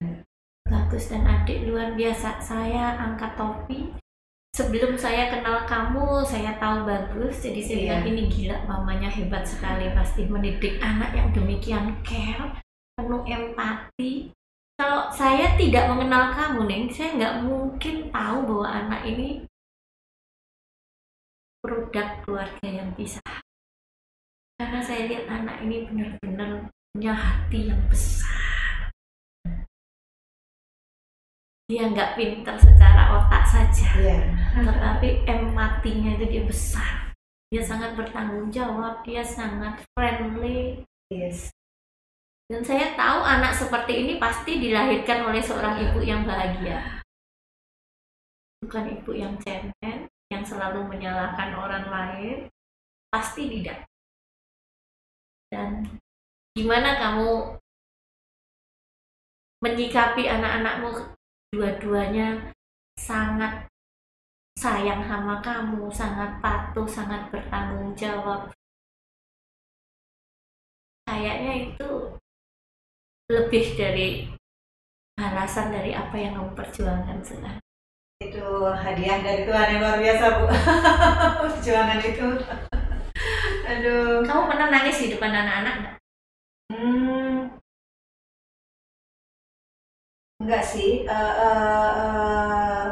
[0.70, 2.40] Bagus dan adik luar biasa.
[2.40, 3.92] Saya angkat topi.
[4.56, 7.42] Sebelum saya kenal kamu saya tahu bagus.
[7.44, 7.84] Jadi saya Iya.
[7.84, 9.92] bilang ini gila mamanya hebat sekali.
[9.94, 12.60] Pasti mendidik anak yang demikian care
[13.00, 14.30] penuh empati.
[14.80, 19.44] Kalau saya tidak mengenal kamu nih saya nggak mungkin tahu bahwa anak ini
[21.60, 23.20] produk keluarga yang bisa.
[24.60, 28.92] Karena saya lihat anak ini benar-benar punya hati yang besar.
[31.70, 34.20] Dia nggak pintar secara otak saja Iya.
[34.58, 37.14] tetapi empatinya itu dia besar.
[37.54, 40.84] Dia sangat bertanggung jawab dia sangat friendly.
[41.10, 41.50] Yes.
[42.50, 47.02] dan saya tahu anak seperti ini pasti dilahirkan oleh seorang ibu yang bahagia.
[48.62, 52.38] Bukan ibu yang cemen yang selalu menyalahkan orang lain
[53.10, 53.90] pasti tidak
[55.50, 55.82] dan
[56.54, 57.58] gimana kamu
[59.66, 61.18] menyikapi anak-anakmu
[61.52, 62.54] dua-duanya
[62.96, 63.66] sangat
[64.60, 68.52] sayang sama kamu, sangat patuh, sangat bertanggung jawab.
[71.08, 71.90] Kayaknya itu
[73.32, 74.10] lebih dari
[75.16, 77.69] balasan dari apa yang kamu perjuangkan sekarang.
[78.20, 80.46] Itu hadiah dari Tuhan yang luar biasa, Bu.
[81.40, 82.28] Perjuangan itu.
[83.64, 84.28] Aduh.
[84.28, 85.96] Kamu pernah nangis di depan anak-anak nggak?
[86.68, 87.36] Hmm.
[90.44, 91.08] Enggak sih.
[91.08, 92.86] Eh, eh, eh,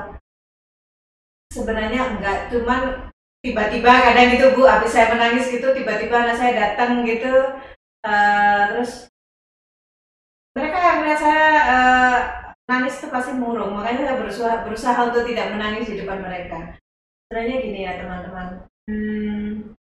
[1.51, 3.11] sebenarnya enggak cuman
[3.43, 7.57] tiba-tiba kadang gitu bu habis saya menangis gitu tiba-tiba anak saya datang gitu
[8.05, 9.07] uh, terus
[10.53, 13.80] mereka yang melihat saya uh, nangis itu pasti murung.
[13.80, 16.76] Makanya saya berusaha berusaha untuk tidak menangis di depan mereka.
[17.28, 18.47] Sebenarnya gini ya teman-teman.
[18.88, 19.76] Hmm,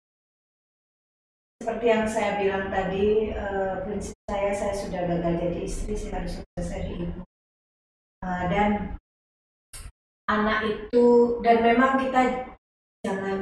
[1.62, 6.42] seperti yang saya bilang tadi uh, prinsip saya saya sudah gagal jadi istri saya harus
[6.42, 7.22] sukses jadi ibu.
[8.26, 8.72] Uh, dan
[10.26, 11.06] anak itu
[11.46, 12.22] dan memang kita
[13.06, 13.40] jangan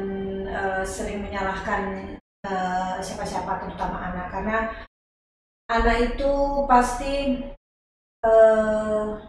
[0.51, 2.15] uh, sering menyalahkan
[2.47, 4.27] uh, siapa-siapa terutama anak.
[4.31, 4.57] Karena
[5.71, 6.31] anak itu
[6.67, 7.43] pasti
[8.23, 9.19] uh,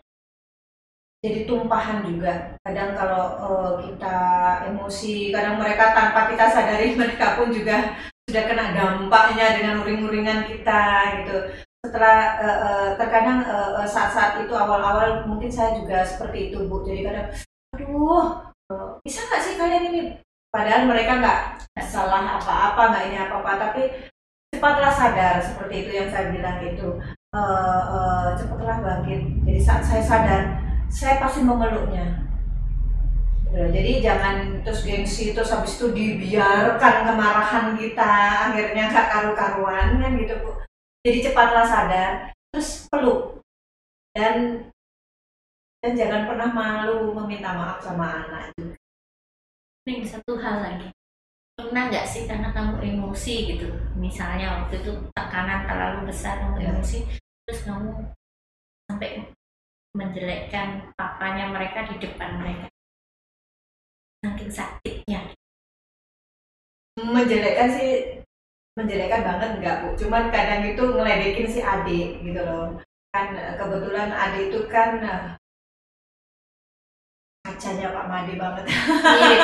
[1.24, 2.52] jadi tumpahan juga.
[2.60, 4.16] Kadang kalau uh, kita
[4.68, 7.96] emosi kadang mereka tanpa kita sadari mereka pun juga
[8.28, 10.84] sudah kena dampaknya dengan uring-uringan kita
[11.24, 11.36] gitu.
[11.80, 16.84] Setelah uh, uh, terkadang uh, saat-saat itu awal-awal mungkin saya juga seperti itu bu.
[16.84, 17.28] Jadi kadang
[17.72, 20.00] aduh uh, bisa nggak sih kalian ini?
[20.52, 21.40] Padahal mereka nggak
[21.88, 23.82] salah apa-apa nggak ini apa-apa tapi
[24.52, 27.00] cepatlah sadar seperti itu yang saya bilang itu
[27.32, 29.24] uh, uh, cepatlah bangkit.
[29.48, 32.24] Jadi saat saya sadar saya pasti memeluknya.
[33.54, 38.14] Jadi jangan terus gengsi terus habis itu dibiarkan kemarahan kita
[38.50, 40.50] akhirnya gak karu-karuan kan gitu bu.
[41.06, 43.38] Jadi cepatlah sadar terus peluk.
[44.10, 44.66] Dan
[45.78, 48.50] dan jangan pernah malu meminta maaf sama anak.
[48.58, 48.74] Juga.
[49.84, 50.88] Ini satu hal lagi.
[51.54, 53.70] Pernah nggak sih karena kamu emosi gitu?
[53.94, 56.74] Misalnya waktu itu tekanan terlalu besar kamu ya.
[56.74, 56.98] emosi
[57.44, 57.92] terus kamu
[58.90, 59.28] sampai
[59.94, 62.66] menjelekkan papanya mereka di depan mereka.
[64.26, 65.20] Saking sakitnya.
[66.98, 67.90] Menjelekkan sih
[68.74, 69.88] menjelekkan banget enggak bu.
[69.94, 72.82] Cuman kadang itu ngeledekin si adik gitu loh.
[73.14, 75.24] Kan kebetulan adik itu kan eh,
[77.46, 78.64] kacanya Pak Made banget.
[78.66, 79.42] Mirip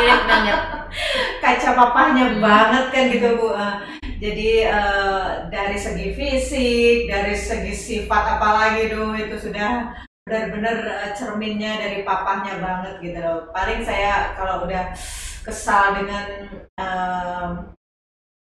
[0.00, 0.60] mirip banget.
[1.44, 2.40] Kaca papahnya hmm.
[2.40, 3.52] banget kan gitu bu.
[3.52, 9.96] Eh, jadi uh, dari segi fisik dari segi sifat apalagi tuh itu sudah
[10.28, 13.48] benar-benar uh, cerminnya dari papahnya banget gitu loh.
[13.56, 14.92] Paling saya kalau udah
[15.40, 16.26] kesal dengan
[16.76, 17.48] uh,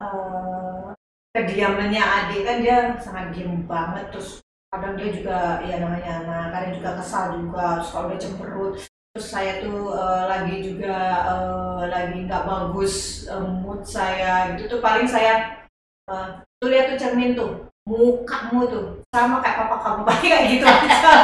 [0.06, 0.94] uh,
[1.34, 6.74] kediamannya adik kan dia sangat diem banget terus kadang dia juga ya namanya anak kadang
[6.78, 8.76] juga kesal juga terus kalau udah cemberut
[9.16, 14.80] terus saya tuh uh, lagi juga uh, lagi nggak bagus uh, mood saya gitu tuh
[14.84, 15.64] paling saya
[16.12, 18.86] uh, tuh lihat tuh cermin tuh mukamu tuh
[19.16, 21.16] sama kayak papa kamu paling kayak gitu aja.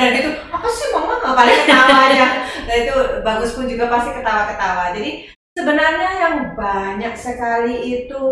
[0.00, 2.26] Dan itu apa sih mama nggak paling ketawa aja
[2.64, 4.84] dan itu bagus pun juga pasti ketawa-ketawa.
[4.96, 5.10] Jadi
[5.52, 8.24] sebenarnya yang banyak sekali itu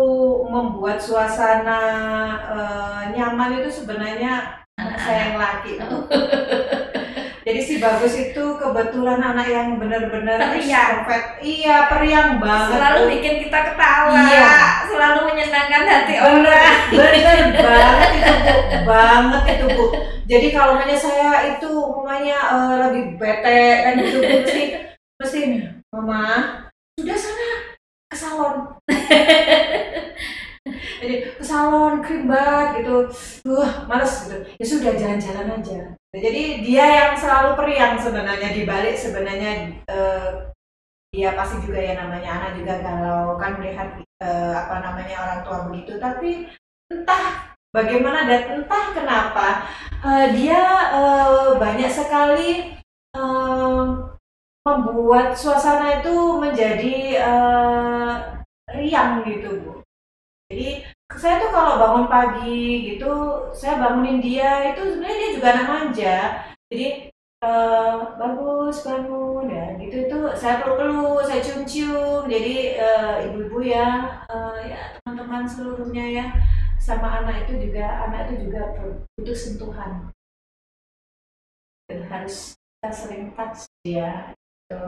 [0.49, 1.81] membuat suasana
[2.49, 5.73] uh, nyaman itu sebenarnya anak saya yang laki
[7.47, 11.07] jadi si bagus itu kebetulan anak yang benar-benar periang.
[11.39, 14.83] iya periang banget selalu bikin kita ketawa iya.
[14.91, 16.75] selalu menyenangkan hati orang.
[16.91, 18.55] benar banget itu bu.
[18.83, 19.85] Banget itu bu.
[20.27, 24.63] Jadi kalau namanya saya itu umumnya uh, lagi bete dan itu bu mesti
[25.15, 25.39] mesti
[25.87, 26.23] mama
[26.99, 27.49] sudah sana
[28.11, 28.55] ke salon
[31.01, 32.97] jadi ke salon krim banget gitu.
[33.49, 34.37] Wah males gitu.
[34.57, 35.79] Ya sudah jalan-jalan aja.
[36.17, 40.49] Jadi dia yang selalu periang sebenarnya di balik sebenarnya uh,
[41.13, 45.57] dia pasti juga ya namanya anak juga galau kan melihat uh, apa namanya orang tua
[45.69, 46.01] begitu.
[46.01, 46.49] Tapi
[46.89, 49.47] entah bagaimana dan entah kenapa
[50.01, 50.61] uh, dia
[50.95, 52.79] uh, banyak sekali
[53.13, 54.07] uh,
[54.67, 58.43] membuat suasana itu menjadi uh,
[58.75, 59.76] riang gitu bu
[60.47, 60.79] jadi
[61.11, 63.11] saya tuh kalau bangun pagi gitu
[63.51, 66.17] saya bangunin dia itu sebenarnya dia juga anak manja.
[66.71, 66.87] Jadi
[67.43, 69.95] uh, bagus bangun ya gitu.
[70.07, 72.31] Itu saya peluk-peluk saya cium-cium.
[72.31, 73.87] Jadi uh, ibu-ibu ya
[74.31, 76.25] uh, ya teman-teman seluruhnya ya
[76.79, 78.61] sama anak itu juga anak itu juga
[79.19, 79.91] butuh sentuhan.
[81.91, 84.31] Dan harus kita sering touch dia
[84.67, 84.79] gitu.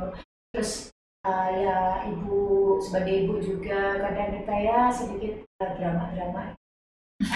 [0.51, 0.91] terus
[1.23, 6.55] uh, ya ibu sebagai ibu juga kadang kita ya sedikit drama-drama.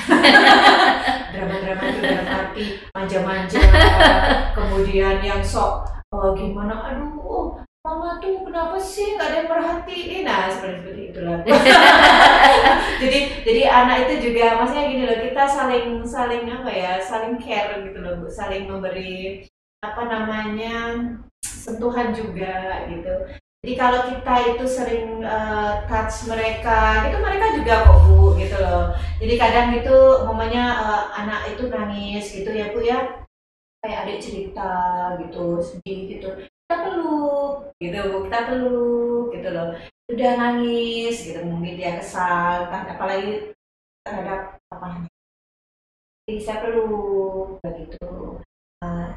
[1.35, 2.63] Drama-drama itu dalam arti
[2.95, 3.59] manja-manja.
[4.55, 5.83] Kemudian yang sok
[6.15, 6.71] oh, gimana?
[6.87, 7.47] Aduh oh,
[7.83, 11.37] mama tuh kenapa sih nggak ada yang perhatiin nah seperti seperti itulah.
[13.03, 17.75] Jadi jadi anak itu juga maksudnya gini loh kita saling saling apa ya saling care
[17.83, 18.31] gitu loh bu.
[18.31, 19.43] Saling memberi
[19.83, 20.95] apa namanya
[21.43, 27.99] sentuhan juga gitu jadi kalau kita itu sering uh, touch mereka, itu mereka juga kok
[28.03, 28.91] bu, gitu loh.
[29.23, 29.97] Jadi kadang itu,
[30.27, 33.23] momennya uh, anak itu nangis gitu ya bu ya,
[33.79, 34.71] kayak adik cerita
[35.23, 36.29] gitu, sedih gitu.
[36.43, 39.79] Kita peluk gitu bu kita peluk gitu loh.
[40.11, 43.55] Udah nangis gitu mungkin dia kesal apalagi
[44.03, 45.07] terhadap papanya
[46.27, 48.07] jadi saya peluk begitu
[48.83, 49.09] uh,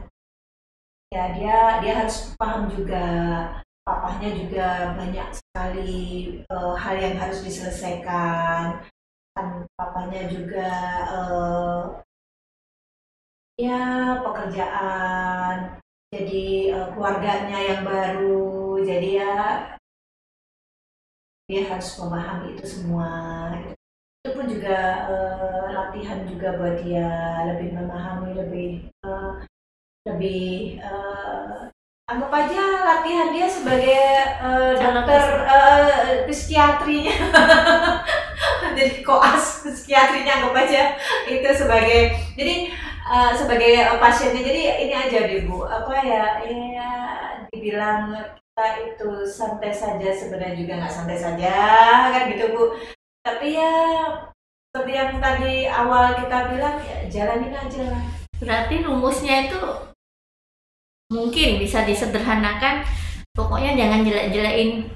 [1.11, 3.07] ya dia dia harus paham juga
[3.87, 5.95] papahnya juga banyak sekali
[6.51, 8.83] uh, hal yang harus diselesaikan.
[9.33, 9.47] Kan
[9.79, 10.71] papanya juga
[11.07, 11.81] uh,
[13.55, 13.81] ya
[14.27, 15.79] pekerjaan.
[16.11, 18.83] Jadi uh, keluarganya yang baru.
[18.83, 19.35] Jadi ya
[21.47, 23.11] dia harus memahami itu semua.
[24.27, 27.07] Itu pun juga uh, latihan juga buat dia.
[27.55, 28.71] Lebih memahami lebih
[29.07, 29.47] uh,
[30.11, 31.26] lebih uh,
[32.07, 33.99] anggap aja latihan dia sebagai
[34.39, 37.11] uh, dokter uh, psikiatrinya.
[38.79, 40.83] Jadi koas psikiatrinya anggap aja.
[41.27, 42.71] Itu sebagai jadi
[43.11, 44.39] uh, sebagai uh, pasiennya.
[44.39, 45.67] Jadi ini aja deh bu.
[45.67, 46.91] Apa ya ya
[47.51, 51.55] dibilang kita itu santai saja sebenarnya juga nggak santai saja
[52.15, 52.65] kan gitu bu.
[53.27, 53.75] Tapi ya
[54.71, 57.83] seperti yang tadi awal kita bilang ya jalanin aja.
[57.91, 58.05] Lah
[58.37, 59.59] berarti rumusnya itu
[61.11, 62.83] mungkin bisa disederhanakan.
[63.37, 64.89] Pokoknya jangan jelek-jelekin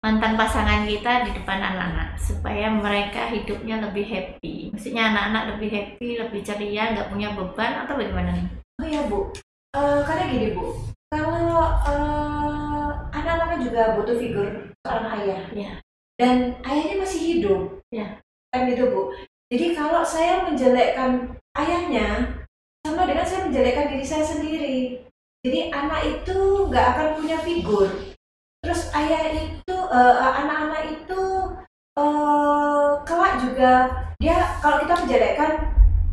[0.00, 4.70] mantan pasangan kita di depan anak-anak supaya mereka hidupnya lebih happy.
[4.72, 8.48] Maksudnya anak-anak lebih happy lebih ceria nggak punya beban atau bagaimana nih?
[8.80, 9.20] Oh ya bu.
[9.76, 10.78] Uh, karena gini bu.
[11.10, 14.46] Kalau uh, anak-anak juga butuh figur
[14.86, 15.42] seorang ayah.
[15.52, 15.72] Ya
[16.20, 17.62] dan ayahnya masih hidup.
[17.90, 18.20] Ya
[18.54, 19.02] kan gitu bu.
[19.50, 22.38] Jadi kalau saya menjelekkan ayahnya
[22.86, 25.09] sama dengan saya menjelekkan diri saya sendiri
[25.40, 27.88] jadi anak itu nggak akan punya figur.
[28.60, 31.20] Terus ayah itu uh, anak-anak itu
[31.96, 33.88] uh, kelak juga
[34.20, 35.52] dia kalau kita menjelekkan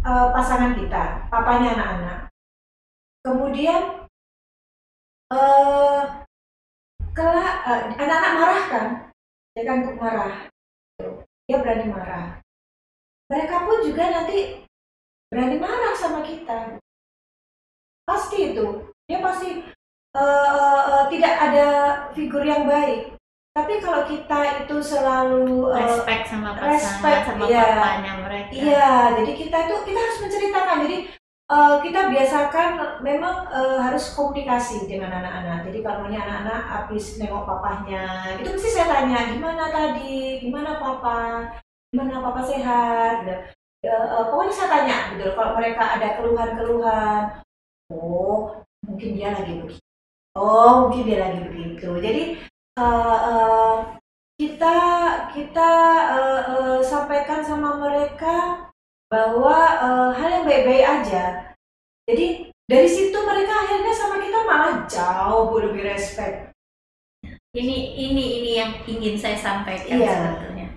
[0.07, 2.19] uh, pasangan kita papanya anak-anak.
[3.19, 4.07] Kemudian
[5.36, 6.23] uh,
[7.11, 8.88] kelak uh, anak-anak marah kan?
[9.51, 10.34] Dia kan marah.
[11.51, 12.39] Dia berani marah.
[13.28, 14.63] Mereka pun juga nanti
[15.28, 16.80] berani marah sama kita.
[18.07, 19.63] Pasti itu dia pasti
[20.13, 21.67] uh, tidak ada
[22.11, 23.15] figur yang baik
[23.55, 28.91] tapi kalau kita itu selalu uh, respect sama pasangan respect, sama iya, papanya mereka iya
[29.17, 30.97] jadi kita itu kita harus menceritakan jadi
[31.47, 35.67] uh, kita biasakan memang uh, harus komunikasi dengan anak-anak.
[35.71, 41.51] Jadi kalau punya anak-anak habis nengok papahnya, itu mesti saya tanya gimana tadi, gimana papa,
[41.91, 43.23] gimana papa sehat.
[43.79, 45.31] Uh, uh, pokoknya saya tanya gitu.
[45.33, 47.21] Kalau mereka ada keluhan-keluhan,
[47.95, 48.66] oh
[48.97, 49.85] mungkin dia lagi begitu.
[50.33, 51.89] Oh mungkin dia lagi begitu.
[52.01, 52.23] Jadi
[52.81, 53.75] uh, uh,
[54.41, 54.77] kita
[55.37, 55.69] kita
[56.17, 58.65] uh, uh, sampaikan sama mereka
[59.05, 61.53] bahwa uh, hal yang baik-baik aja.
[62.09, 66.57] Jadi dari situ mereka akhirnya sama kita malah jauh lebih respect.
[67.53, 70.09] Ini ini ini yang ingin saya sampaikan iya.
[70.09, 70.67] sebetulnya.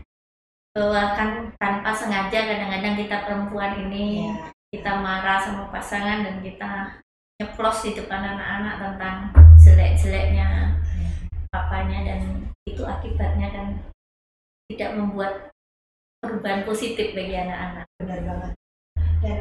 [0.76, 4.52] Bahwa kan tanpa sengaja kadang-kadang kita perempuan ini iya.
[4.76, 7.00] kita marah sama pasangan dan kita
[7.40, 9.16] nyeplos di depan anak-anak tentang
[9.56, 10.76] jelek-jeleknya
[11.48, 12.20] papanya dan
[12.68, 13.68] itu akibatnya kan
[14.68, 15.48] tidak membuat
[16.20, 17.88] perubahan positif bagi anak-anak.
[17.96, 18.52] Benar banget.
[19.24, 19.38] Dan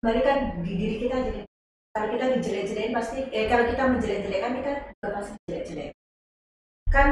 [0.00, 1.40] kembali kan di diri kita jadi
[1.94, 5.90] kalau kita dijelek-jelekin pasti eh kalau kita menjelek-jelekan kita juga pasti jelek-jelek.
[6.88, 7.08] Kan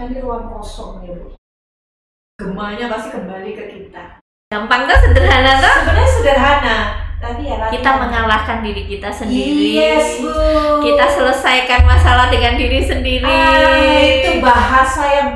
[0.00, 1.36] kan di ruang kosong ya bu.
[2.40, 4.16] Gemanya pasti kembali ke kita.
[4.48, 5.74] Gampang tuh sederhana tuh.
[5.84, 6.76] Sebenarnya sederhana,
[7.20, 9.76] tapi ya kita mengalahkan diri kita sendiri.
[9.76, 10.32] Yes, Bu.
[10.80, 13.28] Kita selesaikan masalah dengan diri sendiri.
[13.28, 15.28] Ah, itu bahasa yang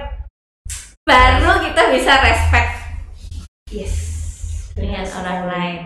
[1.05, 2.71] baru kita bisa respect
[3.69, 3.95] yes.
[4.73, 5.81] dengan orang lain.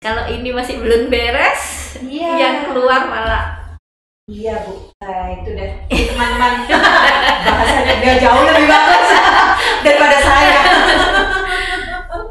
[0.00, 2.40] Kalau ini masih belum beres iya.
[2.40, 3.76] yang keluar malah
[4.24, 4.88] iya bu.
[5.04, 5.84] Nah, itu deh.
[5.92, 6.64] Teman-teman.
[7.44, 9.08] Bahasanya dia jauh lebih bagus
[9.84, 10.83] daripada saya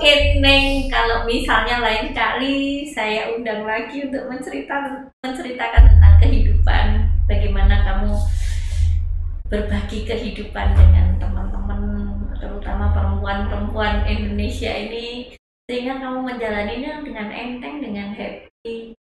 [0.04, 7.08] mungkin Neng kalau misalnya lain kali saya undang lagi untuk menceritakan menceritakan tentang kehidupan.
[7.24, 8.12] Bagaimana kamu
[9.48, 11.82] berbagi kehidupan dengan teman-teman
[12.36, 15.40] terutama perempuan-perempuan Indonesia ini
[15.72, 19.00] sehingga kamu menjalaninya dengan enteng dengan happy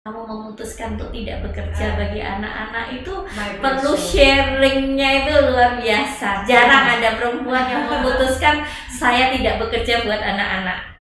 [0.00, 1.96] kamu memutuskan untuk tidak bekerja ah.
[2.00, 3.14] bagi anak-anak itu
[3.60, 6.48] perlu sharingnya itu luar biasa.
[6.48, 10.96] Jarang ada perempuan yang memutuskan saya tidak bekerja buat anak-anak.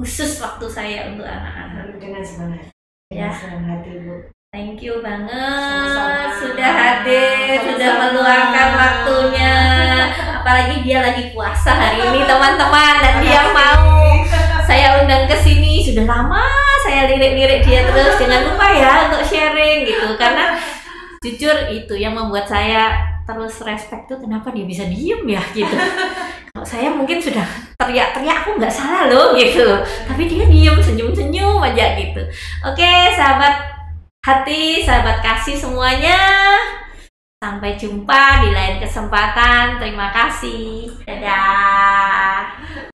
[0.00, 2.00] Khusus waktu saya untuk anak-anak.
[2.00, 2.72] Dengan semangat.
[3.12, 3.28] Ya.
[3.28, 4.32] Senang hati bu.
[4.56, 5.36] Thank you banget.
[5.36, 6.40] Sama-sama.
[6.40, 7.68] sudah hadir, Sama-sama.
[7.76, 9.56] sudah meluangkan waktunya.
[10.40, 13.84] Apalagi dia lagi puasa hari ini teman-teman dan dia mau.
[14.64, 15.84] Saya undang ke sini.
[15.84, 20.08] Sudah lama saya lirik-lirik dia terus jangan lupa ya untuk sharing gitu.
[20.16, 20.56] Karena
[21.20, 22.96] jujur itu yang membuat saya
[23.28, 25.70] terus respect tuh kenapa dia bisa diem ya gitu.
[26.50, 27.46] Kalau saya mungkin sudah
[27.78, 29.80] teriak-teriak aku nggak salah loh gitu.
[30.08, 32.22] Tapi dia diem senyum-senyum aja gitu.
[32.66, 33.54] Oke sahabat
[34.26, 36.18] hati sahabat kasih semuanya.
[37.40, 39.80] Sampai jumpa di lain kesempatan.
[39.80, 40.92] Terima kasih.
[41.08, 42.89] Dadah